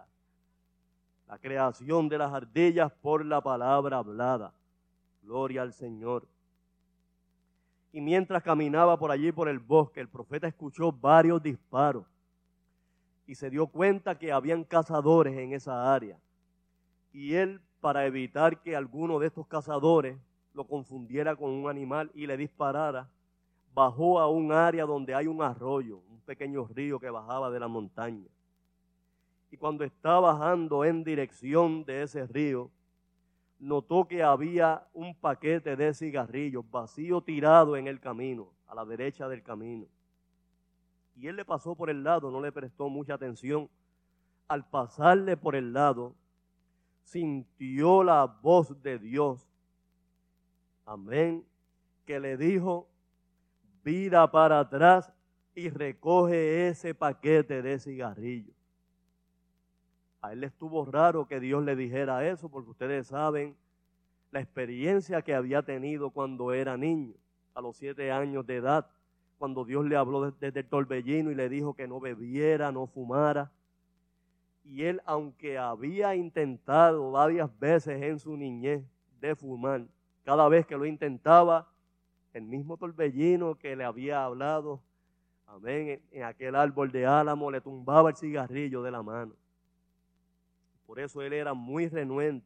La 1.27 1.37
creación 1.39 2.07
de 2.07 2.17
las 2.17 2.31
ardillas 2.33 2.91
por 3.01 3.25
la 3.25 3.41
palabra 3.41 3.97
hablada. 3.97 4.53
Gloria 5.21 5.63
al 5.63 5.73
Señor. 5.73 6.27
Y 7.91 8.01
mientras 8.01 8.43
caminaba 8.43 8.97
por 8.97 9.09
allí, 9.09 9.31
por 9.31 9.47
el 9.47 9.59
bosque, 9.59 10.01
el 10.01 10.09
profeta 10.09 10.47
escuchó 10.47 10.91
varios 10.91 11.41
disparos 11.41 12.05
y 13.25 13.35
se 13.35 13.49
dio 13.49 13.67
cuenta 13.67 14.17
que 14.17 14.31
habían 14.31 14.63
cazadores 14.63 15.37
en 15.37 15.53
esa 15.53 15.93
área. 15.93 16.19
Y 17.11 17.33
él, 17.33 17.61
para 17.79 18.05
evitar 18.05 18.61
que 18.61 18.75
alguno 18.75 19.19
de 19.19 19.27
estos 19.27 19.47
cazadores 19.47 20.17
lo 20.53 20.67
confundiera 20.67 21.35
con 21.35 21.51
un 21.51 21.69
animal 21.69 22.11
y 22.13 22.27
le 22.27 22.37
disparara, 22.37 23.09
bajó 23.75 24.19
a 24.21 24.29
un 24.29 24.53
área 24.53 24.85
donde 24.85 25.13
hay 25.13 25.27
un 25.27 25.41
arroyo, 25.41 25.97
un 26.09 26.21
pequeño 26.21 26.65
río 26.73 26.97
que 26.97 27.09
bajaba 27.09 27.51
de 27.51 27.59
la 27.59 27.67
montaña. 27.67 28.25
Y 29.51 29.57
cuando 29.57 29.83
está 29.83 30.17
bajando 30.19 30.85
en 30.85 31.03
dirección 31.03 31.83
de 31.83 32.03
ese 32.03 32.25
río, 32.25 32.71
notó 33.59 34.07
que 34.07 34.23
había 34.23 34.87
un 34.93 35.13
paquete 35.13 35.75
de 35.75 35.93
cigarrillos 35.93 36.63
vacío 36.71 37.21
tirado 37.21 37.75
en 37.75 37.87
el 37.87 37.99
camino, 37.99 38.47
a 38.65 38.75
la 38.75 38.85
derecha 38.85 39.27
del 39.27 39.43
camino. 39.43 39.87
Y 41.17 41.27
él 41.27 41.35
le 41.35 41.43
pasó 41.43 41.75
por 41.75 41.89
el 41.89 42.01
lado, 42.01 42.31
no 42.31 42.41
le 42.41 42.53
prestó 42.53 42.87
mucha 42.87 43.15
atención. 43.15 43.69
Al 44.47 44.65
pasarle 44.69 45.35
por 45.35 45.55
el 45.55 45.73
lado, 45.73 46.15
sintió 47.03 48.03
la 48.03 48.25
voz 48.25 48.81
de 48.81 48.99
Dios. 48.99 49.45
Amén. 50.85 51.45
Que 52.05 52.19
le 52.19 52.37
dijo, 52.37 52.87
vida 53.85 54.29
para 54.29 54.59
atrás 54.59 55.13
y 55.53 55.69
recoge 55.69 56.67
ese 56.67 56.93
paquete 56.95 57.61
de 57.61 57.79
cigarrillos. 57.79 58.55
A 60.21 60.33
él 60.33 60.41
le 60.41 60.47
estuvo 60.47 60.83
raro 60.85 61.27
que 61.27 61.39
Dios 61.39 61.63
le 61.63 61.75
dijera 61.75 62.27
eso, 62.27 62.49
porque 62.49 62.71
ustedes 62.71 63.07
saben 63.07 63.55
la 64.31 64.41
experiencia 64.41 65.21
que 65.21 65.35
había 65.35 65.61
tenido 65.61 66.09
cuando 66.09 66.51
era 66.51 66.75
niño, 66.75 67.13
a 67.53 67.61
los 67.61 67.77
siete 67.77 68.11
años 68.11 68.45
de 68.47 68.57
edad, 68.57 68.87
cuando 69.37 69.63
Dios 69.63 69.85
le 69.85 69.95
habló 69.95 70.31
desde 70.31 70.61
el 70.61 70.67
torbellino 70.67 71.29
y 71.29 71.35
le 71.35 71.47
dijo 71.47 71.75
que 71.75 71.87
no 71.87 71.99
bebiera, 71.99 72.71
no 72.71 72.87
fumara. 72.87 73.51
Y 74.63 74.83
él, 74.83 74.99
aunque 75.05 75.59
había 75.59 76.15
intentado 76.15 77.11
varias 77.11 77.57
veces 77.59 78.01
en 78.01 78.17
su 78.17 78.35
niñez 78.35 78.83
de 79.21 79.35
fumar, 79.35 79.85
cada 80.23 80.49
vez 80.49 80.65
que 80.65 80.75
lo 80.75 80.87
intentaba, 80.87 81.69
el 82.35 82.43
mismo 82.43 82.75
torbellino 82.75 83.55
que 83.55 83.77
le 83.77 83.85
había 83.85 84.25
hablado, 84.25 84.81
amén, 85.47 86.01
en 86.11 86.23
aquel 86.23 86.53
árbol 86.55 86.91
de 86.91 87.05
álamo 87.05 87.49
le 87.49 87.61
tumbaba 87.61 88.09
el 88.09 88.17
cigarrillo 88.17 88.83
de 88.83 88.91
la 88.91 89.01
mano. 89.01 89.33
Por 90.85 90.99
eso 90.99 91.21
él 91.21 91.31
era 91.31 91.53
muy 91.53 91.87
renuente 91.87 92.45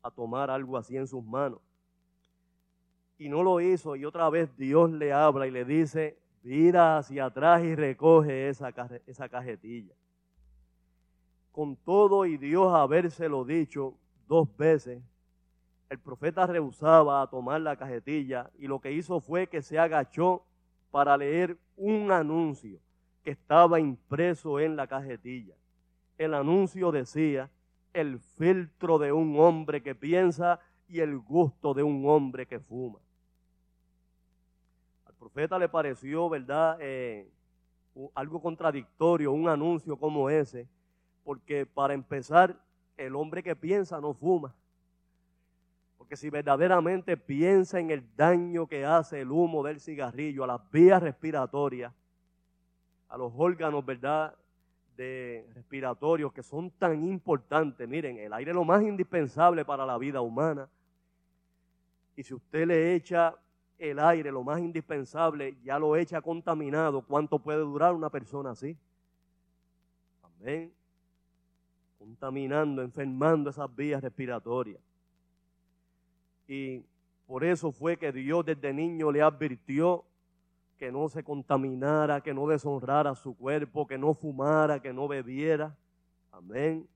a 0.00 0.10
tomar 0.10 0.48
algo 0.48 0.78
así 0.78 0.96
en 0.96 1.06
sus 1.06 1.22
manos. 1.22 1.60
Y 3.18 3.28
no 3.28 3.42
lo 3.42 3.60
hizo 3.60 3.96
y 3.96 4.06
otra 4.06 4.30
vez 4.30 4.56
Dios 4.56 4.90
le 4.90 5.12
habla 5.12 5.46
y 5.46 5.50
le 5.50 5.66
dice, 5.66 6.18
mira 6.42 6.96
hacia 6.96 7.26
atrás 7.26 7.62
y 7.62 7.74
recoge 7.74 8.48
esa, 8.48 8.72
esa 9.06 9.28
cajetilla. 9.28 9.94
Con 11.52 11.76
todo 11.76 12.24
y 12.24 12.38
Dios 12.38 12.72
habérselo 12.72 13.44
dicho 13.44 13.94
dos 14.26 14.56
veces, 14.56 15.02
el 15.92 15.98
profeta 15.98 16.46
rehusaba 16.46 17.22
a 17.22 17.26
tomar 17.28 17.60
la 17.60 17.76
cajetilla 17.76 18.50
y 18.58 18.66
lo 18.66 18.80
que 18.80 18.92
hizo 18.92 19.20
fue 19.20 19.46
que 19.46 19.62
se 19.62 19.78
agachó 19.78 20.44
para 20.90 21.16
leer 21.16 21.58
un 21.76 22.10
anuncio 22.10 22.80
que 23.22 23.30
estaba 23.30 23.78
impreso 23.78 24.58
en 24.58 24.76
la 24.76 24.86
cajetilla 24.86 25.54
el 26.24 26.34
anuncio 26.34 26.92
decía, 26.92 27.50
el 27.92 28.18
filtro 28.18 28.98
de 28.98 29.12
un 29.12 29.38
hombre 29.38 29.82
que 29.82 29.94
piensa 29.94 30.60
y 30.88 31.00
el 31.00 31.18
gusto 31.18 31.74
de 31.74 31.82
un 31.82 32.08
hombre 32.08 32.46
que 32.46 32.60
fuma. 32.60 32.98
Al 35.06 35.14
profeta 35.14 35.58
le 35.58 35.68
pareció, 35.68 36.28
¿verdad?, 36.28 36.78
eh, 36.80 37.30
algo 38.14 38.40
contradictorio, 38.40 39.32
un 39.32 39.48
anuncio 39.48 39.96
como 39.98 40.30
ese, 40.30 40.68
porque 41.24 41.66
para 41.66 41.94
empezar, 41.94 42.58
el 42.96 43.16
hombre 43.16 43.42
que 43.42 43.56
piensa 43.56 44.00
no 44.00 44.14
fuma. 44.14 44.54
Porque 46.02 46.16
si 46.16 46.30
verdaderamente 46.30 47.16
piensa 47.16 47.78
en 47.78 47.92
el 47.92 48.04
daño 48.16 48.66
que 48.66 48.84
hace 48.84 49.20
el 49.20 49.30
humo 49.30 49.62
del 49.62 49.78
cigarrillo 49.78 50.42
a 50.42 50.48
las 50.48 50.70
vías 50.72 51.00
respiratorias, 51.00 51.94
a 53.08 53.16
los 53.16 53.32
órganos, 53.36 53.86
¿verdad? 53.86 54.36
de 54.96 55.48
respiratorios 55.54 56.32
que 56.32 56.42
son 56.42 56.72
tan 56.72 57.04
importantes. 57.04 57.88
Miren, 57.88 58.18
el 58.18 58.32
aire 58.32 58.50
es 58.50 58.54
lo 58.56 58.64
más 58.64 58.82
indispensable 58.82 59.64
para 59.64 59.86
la 59.86 59.96
vida 59.96 60.20
humana. 60.20 60.68
Y 62.16 62.24
si 62.24 62.34
usted 62.34 62.66
le 62.66 62.96
echa 62.96 63.36
el 63.78 64.00
aire, 64.00 64.32
lo 64.32 64.42
más 64.42 64.58
indispensable, 64.58 65.56
ya 65.62 65.78
lo 65.78 65.94
echa 65.94 66.20
contaminado, 66.20 67.02
¿cuánto 67.02 67.38
puede 67.38 67.60
durar 67.60 67.94
una 67.94 68.10
persona 68.10 68.50
así? 68.50 68.76
Amén. 70.20 70.74
Contaminando, 71.96 72.82
enfermando 72.82 73.50
esas 73.50 73.72
vías 73.72 74.02
respiratorias. 74.02 74.82
Y 76.46 76.84
por 77.26 77.44
eso 77.44 77.72
fue 77.72 77.96
que 77.96 78.12
Dios 78.12 78.44
desde 78.44 78.72
niño 78.72 79.10
le 79.10 79.22
advirtió 79.22 80.04
que 80.78 80.90
no 80.90 81.08
se 81.08 81.22
contaminara, 81.22 82.20
que 82.20 82.34
no 82.34 82.46
deshonrara 82.46 83.14
su 83.14 83.36
cuerpo, 83.36 83.86
que 83.86 83.96
no 83.96 84.14
fumara, 84.14 84.80
que 84.80 84.92
no 84.92 85.06
bebiera. 85.06 85.76
Amén. 86.32 86.88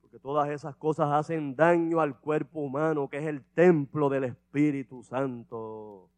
Porque 0.00 0.18
todas 0.18 0.48
esas 0.50 0.74
cosas 0.74 1.12
hacen 1.12 1.54
daño 1.54 2.00
al 2.00 2.18
cuerpo 2.18 2.60
humano, 2.60 3.08
que 3.08 3.18
es 3.18 3.26
el 3.26 3.44
templo 3.44 4.08
del 4.08 4.24
Espíritu 4.24 5.02
Santo. 5.02 6.10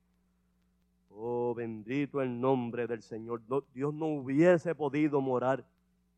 Oh, 1.10 1.52
bendito 1.54 2.22
el 2.22 2.40
nombre 2.40 2.86
del 2.86 3.02
Señor. 3.02 3.42
Dios 3.74 3.92
no 3.92 4.06
hubiese 4.06 4.74
podido 4.74 5.20
morar 5.20 5.66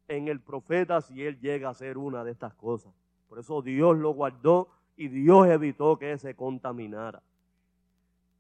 en 0.08 0.28
el 0.28 0.40
profeta 0.40 1.00
si 1.00 1.24
él 1.24 1.40
llega 1.40 1.70
a 1.70 1.74
ser 1.74 1.98
una 1.98 2.22
de 2.22 2.32
estas 2.32 2.54
cosas. 2.54 2.92
Por 3.28 3.38
eso 3.38 3.62
Dios 3.62 3.96
lo 3.96 4.10
guardó 4.10 4.68
y 5.01 5.09
Dios 5.09 5.48
evitó 5.48 5.98
que 5.98 6.18
se 6.18 6.34
contaminara. 6.34 7.22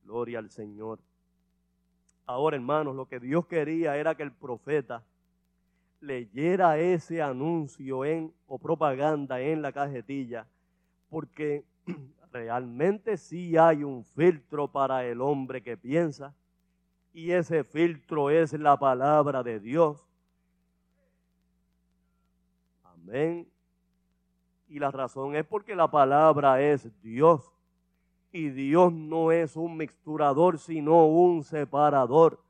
Gloria 0.04 0.40
al 0.40 0.50
Señor. 0.50 0.98
Ahora, 2.26 2.56
hermanos, 2.56 2.94
lo 2.94 3.06
que 3.06 3.18
Dios 3.18 3.46
quería 3.46 3.96
era 3.96 4.14
que 4.14 4.24
el 4.24 4.30
profeta 4.30 5.02
leyera 6.00 6.76
ese 6.76 7.22
anuncio 7.22 8.04
en, 8.04 8.34
o 8.46 8.58
propaganda 8.58 9.40
en 9.40 9.62
la 9.62 9.72
cajetilla, 9.72 10.46
porque 11.08 11.64
realmente 12.30 13.16
sí 13.16 13.56
hay 13.56 13.82
un 13.82 14.04
filtro 14.04 14.68
para 14.68 15.02
el 15.06 15.22
hombre 15.22 15.62
que 15.62 15.78
piensa, 15.78 16.34
y 17.14 17.30
ese 17.30 17.64
filtro 17.64 18.28
es 18.28 18.52
la 18.52 18.76
palabra 18.78 19.42
de 19.42 19.60
Dios. 19.60 20.06
Amén. 22.84 23.50
Y 24.70 24.78
la 24.78 24.92
razón 24.92 25.34
es 25.34 25.44
porque 25.44 25.74
la 25.74 25.90
palabra 25.90 26.62
es 26.62 26.88
Dios. 27.02 27.52
Y 28.30 28.50
Dios 28.50 28.92
no 28.92 29.32
es 29.32 29.56
un 29.56 29.76
mixturador, 29.76 30.60
sino 30.60 31.06
un 31.06 31.42
separador. 31.42 32.40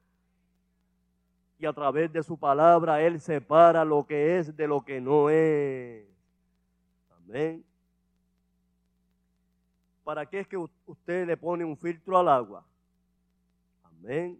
Y 1.58 1.64
a 1.64 1.72
través 1.72 2.12
de 2.12 2.22
su 2.22 2.36
palabra 2.36 3.00
Él 3.00 3.18
separa 3.20 3.86
lo 3.86 4.06
que 4.06 4.38
es 4.38 4.54
de 4.54 4.68
lo 4.68 4.84
que 4.84 5.00
no 5.00 5.30
es. 5.30 6.06
Amén. 7.24 7.64
¿Para 10.04 10.26
qué 10.26 10.40
es 10.40 10.46
que 10.46 10.58
usted 10.58 11.26
le 11.26 11.38
pone 11.38 11.64
un 11.64 11.76
filtro 11.78 12.18
al 12.18 12.28
agua? 12.28 12.66
Amén. 13.82 14.38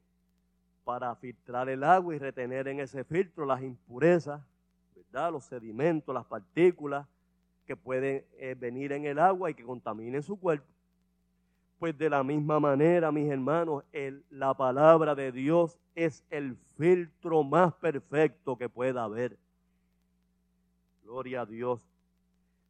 Para 0.85 1.15
filtrar 1.17 1.71
el 1.71 1.83
agua 1.83 2.15
y 2.15 2.19
retener 2.19 2.69
en 2.69 2.81
ese 2.81 3.05
filtro 3.05 3.47
las 3.47 3.63
impurezas, 3.63 4.43
¿verdad? 4.95 5.33
Los 5.33 5.45
sedimentos, 5.45 6.15
las 6.15 6.27
partículas 6.27 7.07
que 7.71 7.77
pueden 7.77 8.25
eh, 8.37 8.57
venir 8.59 8.91
en 8.91 9.05
el 9.05 9.17
agua 9.21 9.49
y 9.49 9.55
que 9.55 9.63
contaminen 9.63 10.25
su 10.25 10.37
cuerpo. 10.37 10.67
Pues 11.79 11.97
de 11.97 12.11
la 12.11 12.25
misma 12.25 12.59
manera, 12.59 13.13
mis 13.13 13.31
hermanos, 13.31 13.85
el, 13.93 14.25
la 14.29 14.55
palabra 14.55 15.15
de 15.15 15.31
Dios 15.31 15.79
es 15.95 16.25
el 16.31 16.57
filtro 16.77 17.45
más 17.45 17.73
perfecto 17.75 18.59
que 18.59 18.69
pueda 18.69 19.05
haber. 19.05 19.39
Gloria 21.05 21.43
a 21.43 21.47
Dios. 21.47 21.81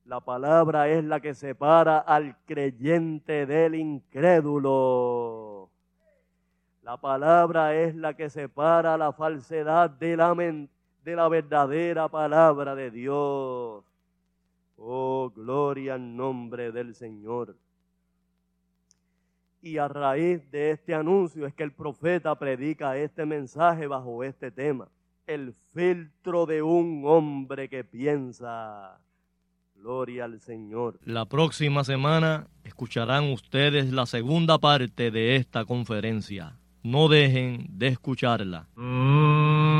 La 0.04 0.20
palabra 0.20 0.86
es 0.90 1.02
la 1.02 1.18
que 1.20 1.32
separa 1.32 2.00
al 2.00 2.36
creyente 2.44 3.46
del 3.46 3.76
incrédulo. 3.76 5.70
La 6.82 6.98
palabra 6.98 7.74
es 7.74 7.94
la 7.96 8.12
que 8.12 8.28
separa 8.28 8.98
la 8.98 9.14
falsedad 9.14 9.88
de 9.88 10.18
la, 10.18 10.34
de 10.34 11.16
la 11.16 11.28
verdadera 11.30 12.06
palabra 12.10 12.74
de 12.74 12.90
Dios. 12.90 13.89
Oh, 14.82 15.30
gloria 15.34 15.94
al 15.94 16.16
nombre 16.16 16.72
del 16.72 16.94
Señor. 16.94 17.54
Y 19.60 19.76
a 19.76 19.88
raíz 19.88 20.50
de 20.50 20.70
este 20.70 20.94
anuncio 20.94 21.46
es 21.46 21.52
que 21.52 21.64
el 21.64 21.72
profeta 21.72 22.34
predica 22.38 22.96
este 22.96 23.26
mensaje 23.26 23.86
bajo 23.86 24.24
este 24.24 24.50
tema. 24.50 24.88
El 25.26 25.52
filtro 25.74 26.46
de 26.46 26.62
un 26.62 27.02
hombre 27.04 27.68
que 27.68 27.84
piensa. 27.84 28.98
Gloria 29.74 30.24
al 30.24 30.40
Señor. 30.40 30.98
La 31.04 31.26
próxima 31.26 31.84
semana 31.84 32.46
escucharán 32.64 33.30
ustedes 33.32 33.92
la 33.92 34.06
segunda 34.06 34.58
parte 34.58 35.10
de 35.10 35.36
esta 35.36 35.66
conferencia. 35.66 36.58
No 36.82 37.08
dejen 37.08 37.66
de 37.68 37.88
escucharla. 37.88 38.66
Y 38.76 39.79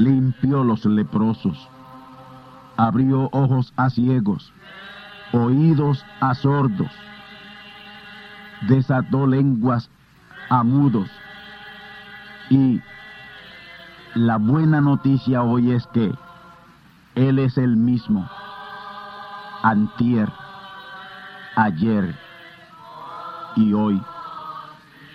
limpió 0.00 0.64
los 0.64 0.84
leprosos, 0.86 1.68
abrió 2.76 3.28
ojos 3.32 3.72
a 3.76 3.90
ciegos, 3.90 4.52
oídos 5.32 6.04
a 6.20 6.34
sordos, 6.34 6.90
desató 8.62 9.26
lenguas 9.26 9.90
a 10.48 10.64
mudos. 10.64 11.08
Y 12.48 12.80
la 14.14 14.38
buena 14.38 14.80
noticia 14.80 15.42
hoy 15.42 15.72
es 15.72 15.86
que 15.88 16.12
Él 17.14 17.38
es 17.38 17.58
el 17.58 17.76
mismo, 17.76 18.28
antier, 19.62 20.32
ayer 21.56 22.16
y 23.54 23.74
hoy. 23.74 24.00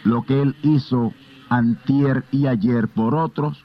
Lo 0.04 0.22
que 0.22 0.44
Él 0.44 0.56
hizo 0.62 1.12
antier 1.50 2.24
y 2.32 2.46
ayer 2.46 2.88
por 2.88 3.16
otros, 3.16 3.65